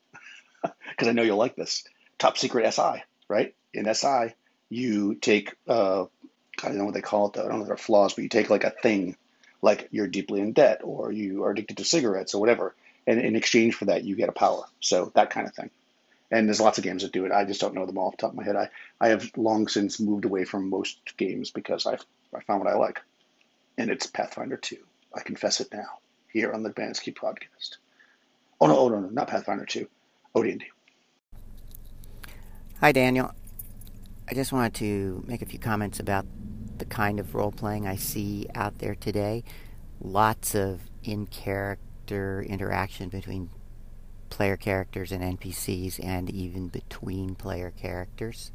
[0.90, 1.84] because I know you'll like this.
[2.18, 3.54] Top secret SI, right?
[3.74, 4.34] In SI,
[4.70, 7.46] you take, uh, I don't know what they call it, though.
[7.46, 9.16] I don't know if they're flaws, but you take like a thing
[9.62, 12.76] like you're deeply in debt or you are addicted to cigarettes or whatever.
[13.08, 14.64] And in exchange for that, you get a power.
[14.80, 15.70] So that kind of thing.
[16.32, 17.32] And there's lots of games that do it.
[17.32, 18.56] I just don't know them all off the top of my head.
[18.56, 22.04] I, I have long since moved away from most games because I've
[22.36, 23.02] I found what I like.
[23.78, 24.78] And it's Pathfinder 2.
[25.14, 26.00] I confess it now
[26.32, 27.78] here on the Keep podcast.
[28.60, 29.88] Oh no, oh no, no, not Pathfinder 2.
[30.36, 30.66] OD&D.
[32.84, 33.32] Hi Daniel.
[34.30, 36.26] I just wanted to make a few comments about
[36.80, 39.46] the kind of role playing I see out there today.
[40.02, 43.52] Lots of in character interaction between
[44.30, 48.52] player characters and NPCs, and even between player characters.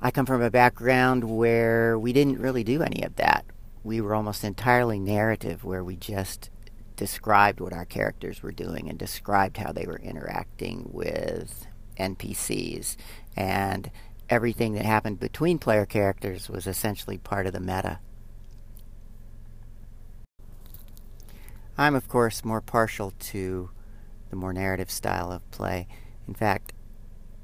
[0.00, 3.44] I come from a background where we didn't really do any of that.
[3.84, 6.48] We were almost entirely narrative, where we just
[6.96, 11.66] described what our characters were doing and described how they were interacting with
[11.98, 12.96] NPCs.
[13.36, 13.90] And
[14.28, 17.98] everything that happened between player characters was essentially part of the meta.
[21.78, 23.70] I'm, of course, more partial to
[24.30, 25.86] the more narrative style of play.
[26.26, 26.72] In fact,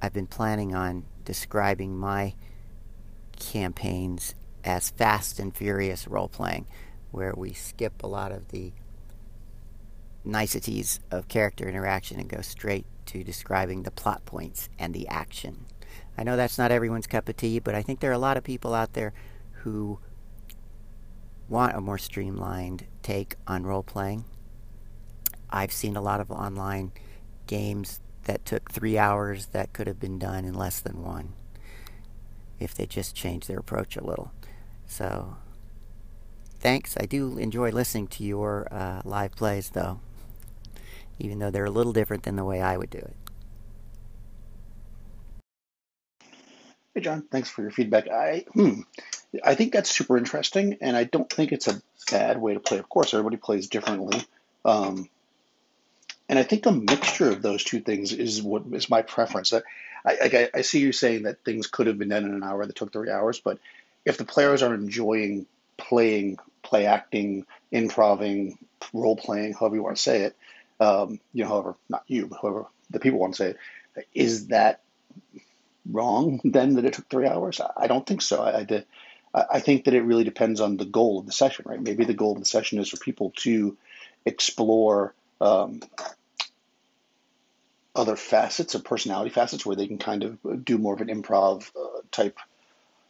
[0.01, 2.35] I've been planning on describing my
[3.39, 4.35] campaigns
[4.65, 6.67] as fast and furious role playing,
[7.11, 8.73] where we skip a lot of the
[10.25, 15.67] niceties of character interaction and go straight to describing the plot points and the action.
[16.17, 18.37] I know that's not everyone's cup of tea, but I think there are a lot
[18.37, 19.13] of people out there
[19.63, 19.99] who
[21.49, 24.25] want a more streamlined take on role playing.
[25.51, 26.93] I've seen a lot of online
[27.47, 31.35] games that took three hours that could have been done in less than one
[32.59, 34.33] if they just changed their approach a little.
[34.87, 35.37] So,
[36.61, 36.97] thanks.
[36.99, 40.01] I do enjoy listening to your uh, live plays, though,
[41.23, 43.17] even though they're a little different than the way I would do it.
[46.95, 48.11] Hey, John, thanks for your feedback.
[48.11, 48.81] I hmm,
[49.43, 52.79] I think that's super interesting, and I don't think it's a bad way to play.
[52.79, 54.21] Of course, everybody plays differently,
[54.65, 55.09] um,
[56.29, 59.53] and I think a mixture of those two things is what is my preference.
[59.55, 59.63] I,
[60.05, 62.75] I, I see you saying that things could have been done in an hour that
[62.75, 63.59] took three hours, but
[64.05, 65.47] if the players are enjoying
[65.79, 68.59] playing, play acting, improving,
[68.93, 70.37] role playing, however you want to say it,
[70.83, 73.55] um, you know, however, not you, but however the people want to say
[74.15, 74.81] is that
[75.89, 77.61] wrong then that it took three hours?
[77.77, 78.43] I don't think so.
[78.43, 78.87] I, I did.
[79.35, 81.81] I think that it really depends on the goal of the session, right?
[81.81, 83.79] Maybe the goal of the session is for people to
[84.27, 85.81] explore um,
[87.95, 91.71] other facets of personality facets where they can kind of do more of an improv
[91.75, 92.39] uh, type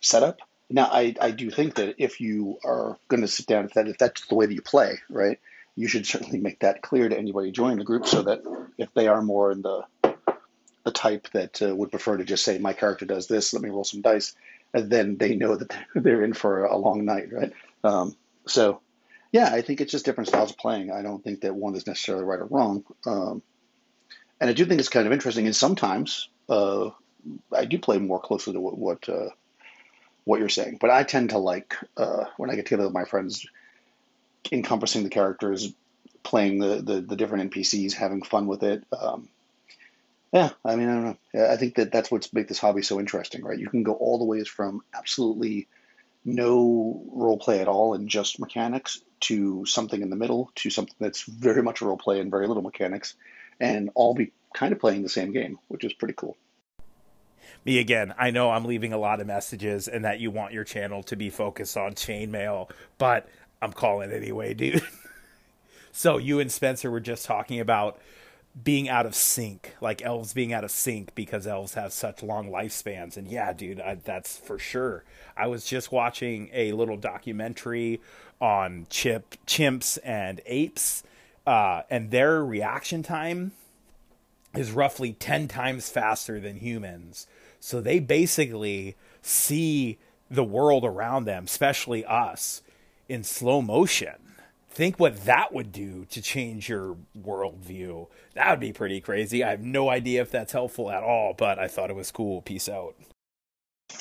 [0.01, 0.39] setup.
[0.71, 3.89] Now, I, I do think that if you are going to sit down, if, that,
[3.89, 5.41] if that's the way that you play, right,
[5.77, 8.43] you should certainly make that clear to anybody joining the group so that
[8.79, 9.83] if they are more in the
[10.85, 13.69] the type that uh, would prefer to just say, my character does this, let me
[13.69, 14.35] roll some dice,
[14.75, 17.53] and then they know that they're in for a long night, right?
[17.85, 18.17] Um,
[18.47, 18.81] so,
[19.31, 20.91] yeah, I think it's just different styles of playing.
[20.91, 22.85] I don't think that one is necessarily right or wrong.
[23.07, 23.43] Um,
[24.41, 25.47] and I do think it's kind of interesting.
[25.47, 26.91] And sometimes uh,
[27.57, 29.29] I do play more closely to what what, uh,
[30.25, 30.79] what you're saying.
[30.81, 33.47] But I tend to like uh, when I get together with my friends,
[34.51, 35.73] encompassing the characters,
[36.23, 38.85] playing the the, the different NPCs, having fun with it.
[38.99, 39.29] Um,
[40.33, 41.47] yeah, I mean, I don't know.
[41.47, 43.59] I think that that's what's make this hobby so interesting, right?
[43.59, 45.69] You can go all the ways from absolutely
[46.25, 50.95] no role play at all and just mechanics to something in the middle to something
[51.01, 53.15] that's very much role play and very little mechanics,
[53.61, 56.37] and all be kind of playing the same game, which is pretty cool
[57.65, 58.15] me again.
[58.19, 61.17] I know I'm leaving a lot of messages and that you want your channel to
[61.17, 63.29] be focused on chainmail, but
[63.63, 64.83] I'm calling anyway, dude.
[65.93, 67.99] so you and Spencer were just talking about
[68.63, 72.51] being out of sync, like elves being out of sync because elves have such long
[72.51, 73.17] lifespans.
[73.17, 75.05] And yeah, dude, I, that's for sure.
[75.37, 78.01] I was just watching a little documentary
[78.41, 81.05] on chip chimps and apes,
[81.47, 83.53] uh, and their reaction time
[84.55, 87.27] is roughly 10 times faster than humans.
[87.61, 89.99] So they basically see
[90.29, 92.61] the world around them, especially us,
[93.09, 94.15] in slow motion.
[94.71, 98.09] Think what that would do to change your worldview.
[98.35, 99.45] That would be pretty crazy.
[99.45, 102.41] I have no idea if that's helpful at all, but I thought it was cool.
[102.41, 102.95] Peace out.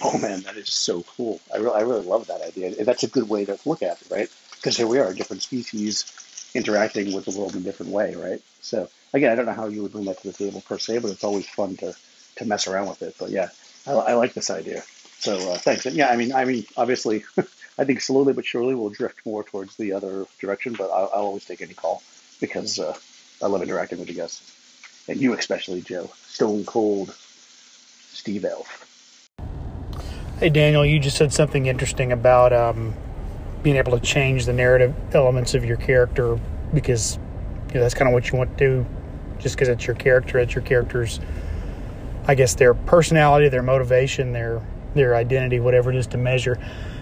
[0.02, 1.42] Oh man, that is so cool.
[1.54, 2.86] I really, I really love that idea.
[2.86, 4.30] That's a good way to look at it, right?
[4.56, 8.42] Because here we are, different species interacting with the world in a different way, right?
[8.62, 11.00] So again, I don't know how you would bring that to the table per se,
[11.00, 11.94] but it's always fun to
[12.38, 13.16] to mess around with it.
[13.20, 13.50] But yeah,
[13.86, 14.84] I, I like this idea.
[15.22, 15.86] So uh, thanks.
[15.86, 17.24] And yeah, I mean, I mean, obviously,
[17.78, 20.74] I think slowly but surely we'll drift more towards the other direction.
[20.74, 22.02] But I'll, I'll always take any call
[22.40, 22.98] because uh,
[23.40, 24.42] I love interacting with you guys,
[25.08, 26.10] and you especially, Joe.
[26.26, 27.16] Stone Cold,
[28.12, 28.88] Steve Elf.
[30.40, 32.96] Hey Daniel, you just said something interesting about um,
[33.62, 36.40] being able to change the narrative elements of your character
[36.74, 37.18] because
[37.68, 38.86] you know, that's kind of what you want to do.
[39.38, 41.20] Just because it's your character, it's your character's
[42.28, 44.64] I guess their personality, their motivation, their
[44.94, 46.58] their identity, whatever it is to measure.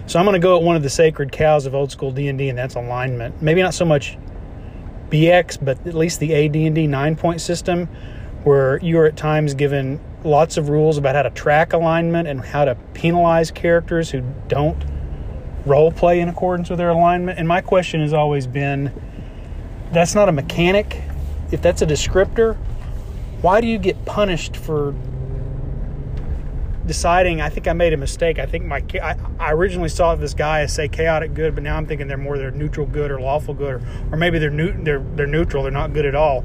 [0.06, 2.48] So I'm going to go at one of the sacred cows of old school D&D,
[2.48, 3.40] and that's alignment.
[3.42, 4.18] Maybe not so much
[5.10, 7.86] BX, but at least the AD&D nine point system,
[8.44, 12.40] where you are at times given lots of rules about how to track alignment and
[12.40, 14.84] how to penalize characters who don't
[15.66, 17.38] role play in accordance with their alignment.
[17.38, 18.92] And my question has always been,
[19.92, 21.02] that's not a mechanic.
[21.50, 22.56] If that's a descriptor,
[23.42, 24.94] why do you get punished for
[26.86, 27.40] deciding?
[27.40, 28.38] I think I made a mistake.
[28.38, 31.76] I think my I, I originally saw this guy as say chaotic good, but now
[31.76, 34.72] I'm thinking they're more they're neutral good or lawful good, or, or maybe they're new,
[34.82, 35.62] they're they're neutral.
[35.62, 36.42] They're not good at all.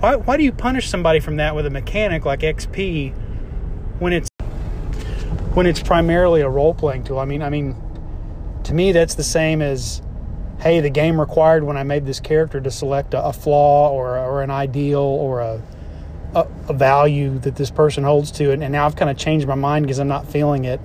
[0.00, 3.12] Why why do you punish somebody from that with a mechanic like XP
[3.98, 4.28] when it's
[5.54, 7.18] when it's primarily a role playing tool?
[7.18, 7.76] I mean I mean
[8.64, 10.02] to me that's the same as
[10.60, 14.18] hey the game required when I made this character to select a, a flaw or
[14.18, 15.62] or an ideal or a
[16.34, 19.46] a, a value that this person holds to it, and now I've kind of changed
[19.46, 20.80] my mind because I'm not feeling it.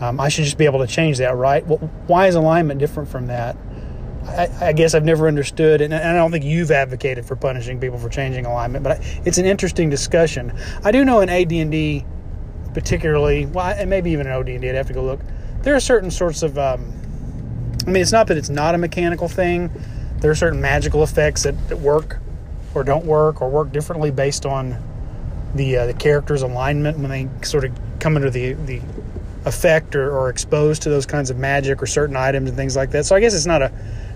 [0.00, 1.66] Um, I should just be able to change that, right?
[1.66, 3.56] Well, why is alignment different from that?
[4.24, 7.80] I, I guess I've never understood, and, and, I don't think you've advocated for punishing
[7.80, 10.56] people for changing alignment, but I, it's an interesting discussion.
[10.84, 12.04] I do know in AD&D,
[12.72, 15.20] particularly, well, and maybe even in OD&D, I'd have to go look.
[15.62, 16.92] There are certain sorts of, um,
[17.86, 19.70] I mean, it's not that it's not a mechanical thing.
[20.18, 22.20] There are certain magical effects that, that work
[22.74, 24.76] or don't work or work differently based on
[25.54, 28.80] the uh, the character's alignment when they sort of come under the the
[29.44, 32.90] effect or, or exposed to those kinds of magic or certain items and things like
[32.90, 33.06] that.
[33.06, 33.72] So I guess it's not a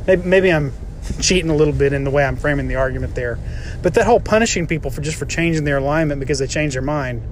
[0.07, 0.73] maybe, maybe I'm
[1.21, 3.39] cheating a little bit in the way I'm framing the argument there.
[3.83, 6.83] But that whole punishing people for just for changing their alignment because they changed their
[6.83, 7.23] mind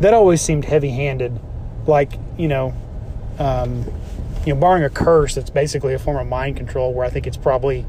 [0.00, 1.38] that always seemed heavy-handed
[1.86, 2.74] like you know
[3.38, 3.84] um,
[4.46, 7.26] you know barring a curse that's basically a form of mind control where I think
[7.26, 7.86] it's probably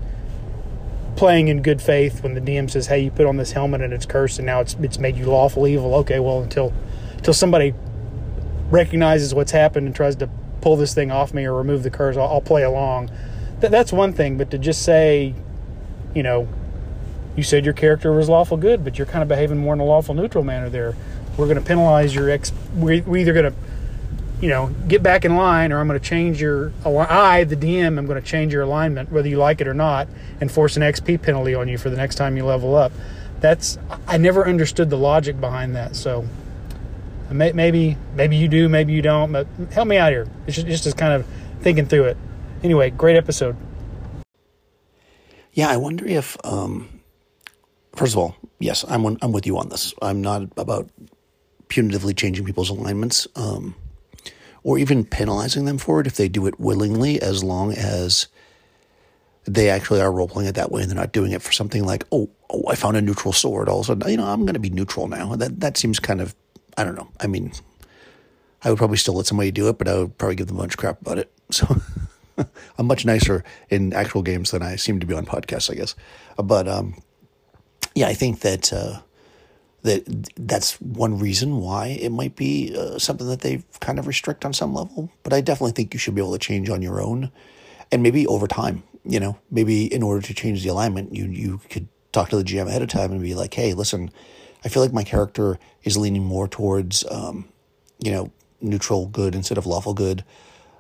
[1.20, 3.92] playing in good faith when the DM says, "Hey, you put on this helmet and
[3.92, 6.74] it's cursed, and now it's it's made you lawful evil." Okay, well until
[7.18, 7.74] until somebody
[8.72, 10.30] recognizes what's happened and tries to
[10.62, 13.10] pull this thing off me or remove the curse, I'll, I'll play along.
[13.60, 15.36] Th- that's one thing, but to just say,
[16.16, 16.48] you know,
[17.36, 19.86] you said your character was lawful good, but you're kind of behaving more in a
[19.86, 20.96] lawful neutral manner there.
[21.36, 22.54] We're going to penalize your ex.
[22.76, 23.60] We're, either going to
[24.42, 27.98] you know, get back in line or I'm going to change your, I, the DM,
[27.98, 30.08] I'm going to change your alignment, whether you like it or not,
[30.40, 32.92] and force an XP penalty on you for the next time you level up.
[33.42, 33.78] That's,
[34.08, 35.96] I never understood the logic behind that.
[35.96, 36.28] So
[37.32, 39.32] maybe maybe you do, maybe you don't.
[39.32, 40.28] But help me out here.
[40.48, 41.26] It's just, just kind of
[41.62, 42.18] thinking through it.
[42.64, 43.56] Anyway, great episode.
[45.54, 47.02] Yeah, I wonder if, um,
[47.96, 49.94] first of all, yes, I'm I'm with you on this.
[50.02, 50.90] I'm not about
[51.70, 53.76] punitively changing people's alignments, um,
[54.64, 58.28] or even penalizing them for it if they do it willingly, as long as
[59.46, 61.86] they actually are role playing it that way and they're not doing it for something
[61.86, 63.70] like, oh, oh, I found a neutral sword.
[63.70, 65.36] All of a sudden, you know, I'm going to be neutral now.
[65.36, 66.36] That that seems kind of,
[66.78, 67.10] I don't know.
[67.20, 67.52] I mean,
[68.64, 70.60] I would probably still let somebody do it, but I would probably give them a
[70.60, 71.32] bunch of crap about it.
[71.52, 71.68] So.
[72.78, 75.94] I'm much nicer in actual games than I seem to be on podcasts, I guess.
[76.38, 77.02] But um,
[77.96, 79.02] yeah, I think that uh,
[79.84, 80.04] that
[80.36, 84.54] that's one reason why it might be uh, something that they kind of restrict on
[84.54, 85.12] some level.
[85.24, 87.32] But I definitely think you should be able to change on your own,
[87.92, 88.84] and maybe over time.
[89.06, 92.44] You know, maybe in order to change the alignment, you you could talk to the
[92.44, 94.12] GM ahead of time and be like, "Hey, listen,
[94.64, 97.48] I feel like my character is leaning more towards, um,
[98.00, 100.24] you know, neutral good instead of lawful good."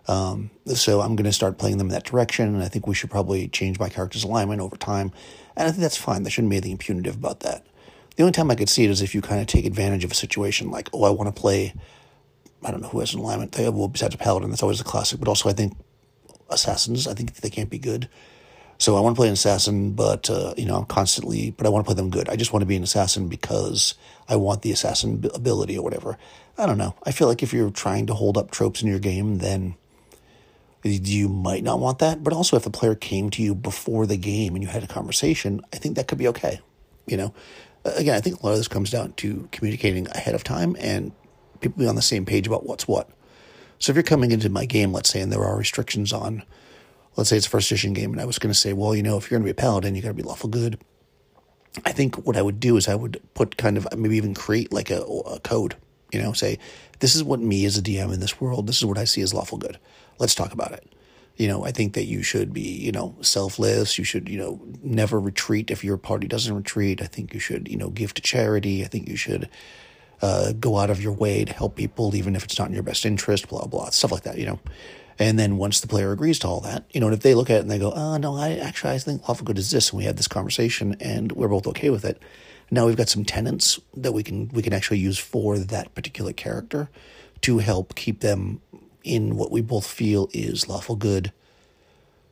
[0.09, 2.95] Um, so I'm going to start playing them in that direction, and I think we
[2.95, 5.11] should probably change my character's alignment over time.
[5.55, 6.23] And I think that's fine.
[6.23, 7.63] There shouldn't be anything punitive about that.
[8.19, 10.11] The only time I could see it is if you kind of take advantage of
[10.11, 11.73] a situation, like, oh, I want to play.
[12.65, 13.53] I don't know who has an alignment.
[13.53, 15.19] They well, besides a paladin, that's always a classic.
[15.19, 15.77] But also, I think
[16.49, 17.07] assassins.
[17.07, 18.09] I think they can't be good.
[18.77, 21.51] So I want to play an assassin, but uh, you know, I'm constantly.
[21.51, 22.27] But I want to play them good.
[22.27, 23.93] I just want to be an assassin because
[24.27, 26.17] I want the assassin ability or whatever.
[26.57, 26.95] I don't know.
[27.05, 29.75] I feel like if you're trying to hold up tropes in your game, then
[30.83, 32.21] you might not want that.
[32.21, 34.87] But also, if the player came to you before the game and you had a
[34.87, 36.59] conversation, I think that could be okay.
[37.07, 37.33] You know,
[37.95, 41.11] again, I think a lot of this comes down to communicating ahead of time and
[41.61, 43.09] people being on the same page about what's what.
[43.79, 46.43] So if you're coming into my game, let's say, and there are restrictions on,
[47.15, 49.03] let's say it's a first edition game, and I was going to say, well, you
[49.03, 50.79] know, if you're going to be a paladin, you got to be lawful good.
[51.85, 54.73] I think what I would do is I would put kind of maybe even create
[54.73, 55.75] like a, a code.
[56.11, 56.57] You know, say
[56.99, 58.65] this is what me as a DM in this world.
[58.65, 59.77] This is what I see as lawful good
[60.19, 60.93] let's talk about it.
[61.39, 63.97] You know, I think that you should be, you know, selfless.
[63.97, 67.01] You should, you know, never retreat if your party doesn't retreat.
[67.01, 68.83] I think you should, you know, give to charity.
[68.83, 69.49] I think you should
[70.21, 72.83] uh, go out of your way to help people, even if it's not in your
[72.83, 74.59] best interest, blah, blah, stuff like that, you know.
[75.17, 77.49] And then once the player agrees to all that, you know, and if they look
[77.49, 79.89] at it and they go, oh, no, I actually, I think lawful good is this.
[79.89, 82.21] And we had this conversation and we're both okay with it.
[82.71, 86.31] Now we've got some tenants that we can, we can actually use for that particular
[86.31, 86.89] character
[87.41, 88.61] to help keep them
[89.09, 91.31] in what we both feel is lawful good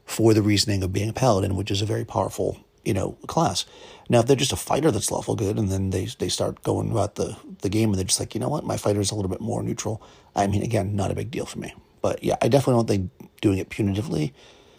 [0.05, 3.65] for the reasoning of being a paladin, which is a very powerful, you know, class.
[4.09, 6.91] Now, if they're just a fighter that's lawful good, and then they they start going
[6.91, 9.15] about the the game, and they're just like, you know what, my fighter is a
[9.15, 10.01] little bit more neutral.
[10.35, 11.73] I mean, again, not a big deal for me.
[12.01, 14.33] But yeah, I definitely don't think doing it punitively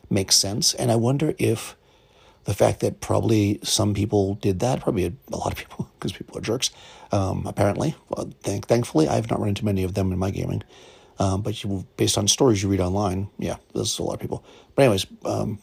[0.09, 0.73] makes sense.
[0.75, 1.77] And I wonder if
[2.45, 6.13] the fact that probably some people did that, probably a, a lot of people, because
[6.13, 6.71] people are jerks,
[7.13, 7.97] um, apparently.
[8.09, 10.63] Well, thank, thankfully, I have not run into many of them in my gaming.
[11.19, 14.45] Um, but you, based on stories you read online, yeah, there's a lot of people.
[14.75, 15.59] But anyways, um,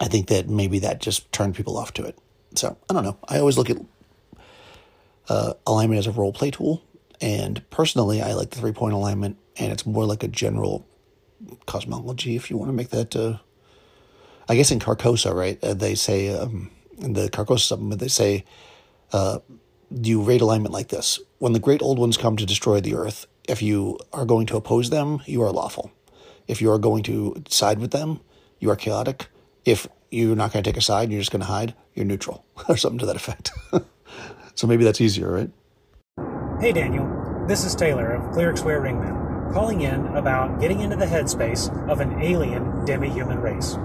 [0.00, 2.18] I think that maybe that just turned people off to it.
[2.54, 3.18] So I don't know.
[3.28, 3.78] I always look at
[5.28, 6.82] uh, alignment as a role play tool,
[7.20, 10.86] and personally, I like the three point alignment, and it's more like a general
[11.66, 12.36] cosmology.
[12.36, 13.38] If you want to make that, uh,
[14.48, 15.62] I guess in Carcosa, right?
[15.62, 18.44] Uh, they say um, in the Carcosa supplement, they say
[19.12, 19.40] uh,
[19.90, 23.26] you rate alignment like this: when the great old ones come to destroy the earth,
[23.48, 25.90] if you are going to oppose them, you are lawful.
[26.46, 28.20] If you are going to side with them,
[28.60, 29.28] you are chaotic.
[29.64, 32.44] If you're not going to take a side, you're just going to hide, you're neutral,
[32.68, 33.50] or something to that effect.
[34.54, 35.50] so maybe that's easier, right?
[36.60, 37.14] Hey, Daniel.
[37.48, 41.72] This is Taylor of Clerics Wear Ring Mail, calling in about getting into the headspace
[41.88, 43.76] of an alien demi human race.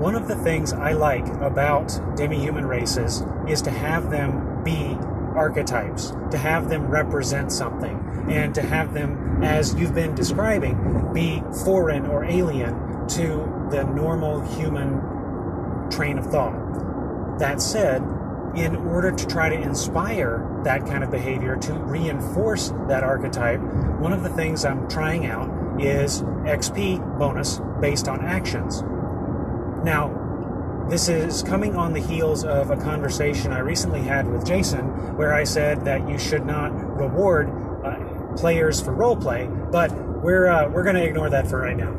[0.00, 4.98] One of the things I like about demi human races is to have them be
[5.36, 11.42] archetypes, to have them represent something, and to have them, as you've been describing, be
[11.64, 15.00] foreign or alien to the normal human
[15.90, 17.38] train of thought.
[17.38, 18.02] That said,
[18.56, 23.60] in order to try to inspire that kind of behavior, to reinforce that archetype,
[24.00, 28.82] one of the things I'm trying out is XP bonus based on actions.
[29.84, 30.25] Now,
[30.88, 35.34] this is coming on the heels of a conversation I recently had with Jason where
[35.34, 37.50] I said that you should not reward
[37.84, 39.90] uh, players for roleplay, but
[40.22, 41.92] we're, uh, we're going to ignore that for right now.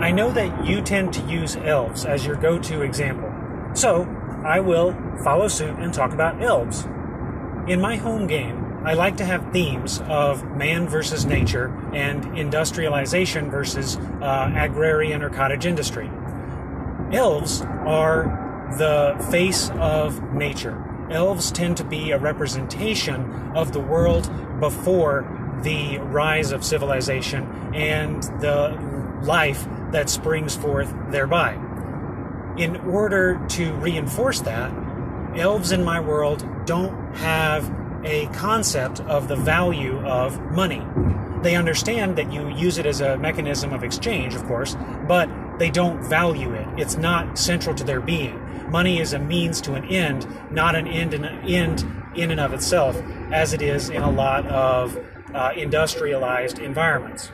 [0.00, 3.32] I know that you tend to use elves as your go to example,
[3.74, 4.02] so
[4.44, 4.92] I will
[5.22, 6.86] follow suit and talk about elves.
[7.68, 13.48] In my home game, I like to have themes of man versus nature and industrialization
[13.50, 16.10] versus uh, agrarian or cottage industry
[17.12, 18.44] elves are
[18.78, 20.82] the face of nature.
[21.10, 23.22] elves tend to be a representation
[23.54, 24.28] of the world
[24.58, 25.24] before
[25.62, 27.44] the rise of civilization
[27.74, 28.76] and the
[29.22, 31.54] life that springs forth thereby.
[32.58, 34.72] In order to reinforce that,
[35.36, 37.72] elves in my world don't have
[38.04, 40.82] a concept of the value of money.
[41.42, 44.76] They understand that you use it as a mechanism of exchange, of course,
[45.06, 45.28] but
[45.58, 46.65] they don't value it.
[46.76, 48.70] It's not central to their being.
[48.70, 52.52] Money is a means to an end, not an end in end in and of
[52.52, 52.96] itself,
[53.32, 54.98] as it is in a lot of
[55.34, 57.30] uh, industrialized environments.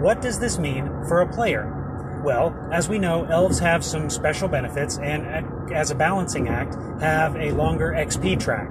[0.00, 1.78] What does this mean for a player?
[2.24, 6.76] Well, as we know, elves have some special benefits and, uh, as a balancing act,
[7.00, 8.68] have a longer XP track.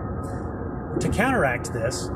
[1.00, 2.10] To counteract this,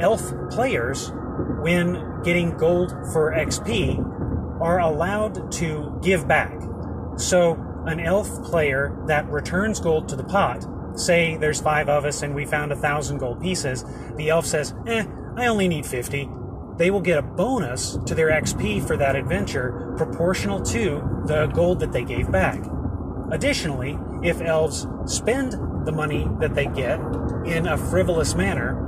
[0.00, 1.12] elf players,
[1.60, 6.52] when getting gold for XP, are allowed to give back.
[7.16, 7.54] So,
[7.86, 10.64] an elf player that returns gold to the pot,
[10.98, 13.84] say there's five of us and we found a thousand gold pieces,
[14.16, 15.04] the elf says, eh,
[15.36, 16.28] I only need 50.
[16.76, 21.80] They will get a bonus to their XP for that adventure proportional to the gold
[21.80, 22.60] that they gave back.
[23.30, 25.52] Additionally, if elves spend
[25.86, 26.98] the money that they get
[27.44, 28.78] in a frivolous manner,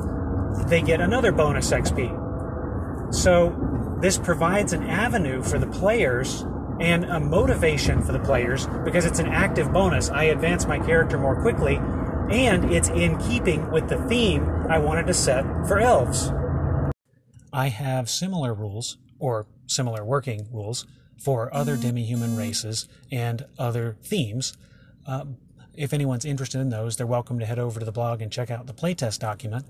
[0.68, 3.14] they get another bonus XP.
[3.14, 3.54] So,
[4.00, 6.44] this provides an avenue for the players
[6.80, 10.10] and a motivation for the players because it's an active bonus.
[10.10, 15.06] I advance my character more quickly, and it's in keeping with the theme I wanted
[15.06, 16.32] to set for elves.
[17.52, 20.86] I have similar rules, or similar working rules,
[21.18, 24.56] for other demi human races and other themes.
[25.06, 25.24] Uh,
[25.74, 28.50] if anyone's interested in those, they're welcome to head over to the blog and check
[28.50, 29.66] out the playtest document.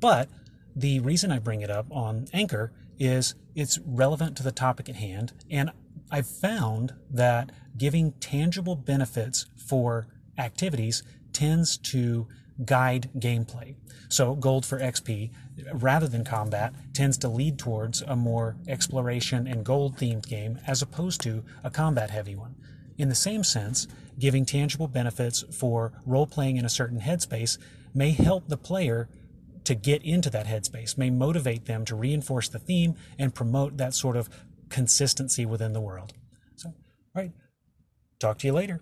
[0.00, 0.28] But
[0.74, 4.96] the reason I bring it up on Anchor is it's relevant to the topic at
[4.96, 5.70] hand, and
[6.10, 10.06] I've found that giving tangible benefits for
[10.38, 12.26] activities tends to
[12.64, 13.74] guide gameplay.
[14.08, 15.30] So, gold for XP,
[15.72, 20.80] rather than combat, tends to lead towards a more exploration and gold themed game as
[20.80, 22.54] opposed to a combat heavy one.
[22.96, 23.86] In the same sense,
[24.18, 27.58] giving tangible benefits for role playing in a certain headspace
[27.94, 29.08] may help the player
[29.64, 33.94] to get into that headspace, may motivate them to reinforce the theme and promote that
[33.94, 34.30] sort of
[34.68, 36.12] consistency within the world.
[36.56, 37.32] So, all right,
[38.18, 38.80] talk to you later.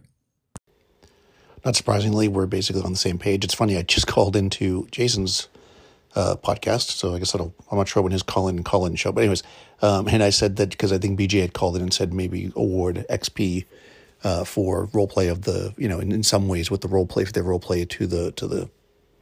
[1.64, 3.44] Not surprisingly, we're basically on the same page.
[3.44, 5.48] It's funny, I just called into Jason's
[6.14, 9.12] uh, podcast, so I guess I'm not sure when his call in call in show.
[9.12, 9.42] But anyways,
[9.82, 12.52] um, and I said that because I think BJ had called in and said maybe
[12.54, 13.64] award XP
[14.22, 17.06] uh, for role play of the you know in, in some ways with the role
[17.06, 18.70] play for their role play to the to the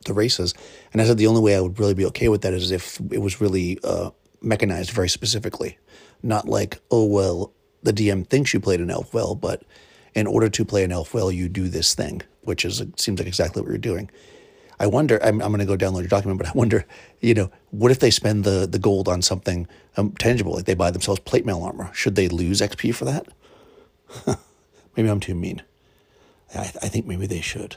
[0.05, 0.55] the races.
[0.93, 3.01] And I said the only way I would really be okay with that is if
[3.11, 4.11] it was really uh,
[4.41, 5.79] mechanized very specifically,
[6.23, 7.53] not like oh well
[7.83, 9.63] the DM thinks you played an elf well, but
[10.15, 13.29] in order to play an elf well, you do this thing, which is seems like
[13.29, 14.11] exactly what you're doing.
[14.79, 15.23] I wonder.
[15.23, 16.85] I'm, I'm going to go download your document, but I wonder,
[17.21, 20.75] you know, what if they spend the the gold on something um, tangible, like they
[20.75, 21.91] buy themselves plate mail armor?
[21.93, 23.27] Should they lose XP for that?
[24.97, 25.63] maybe I'm too mean.
[26.55, 27.77] I, I think maybe they should.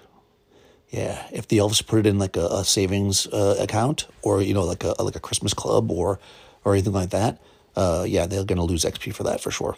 [0.89, 4.53] Yeah, if the elves put it in like a, a savings uh, account, or you
[4.53, 6.19] know, like a like a Christmas club, or
[6.63, 7.39] or anything like that,
[7.75, 9.77] uh, yeah, they're going to lose XP for that for sure.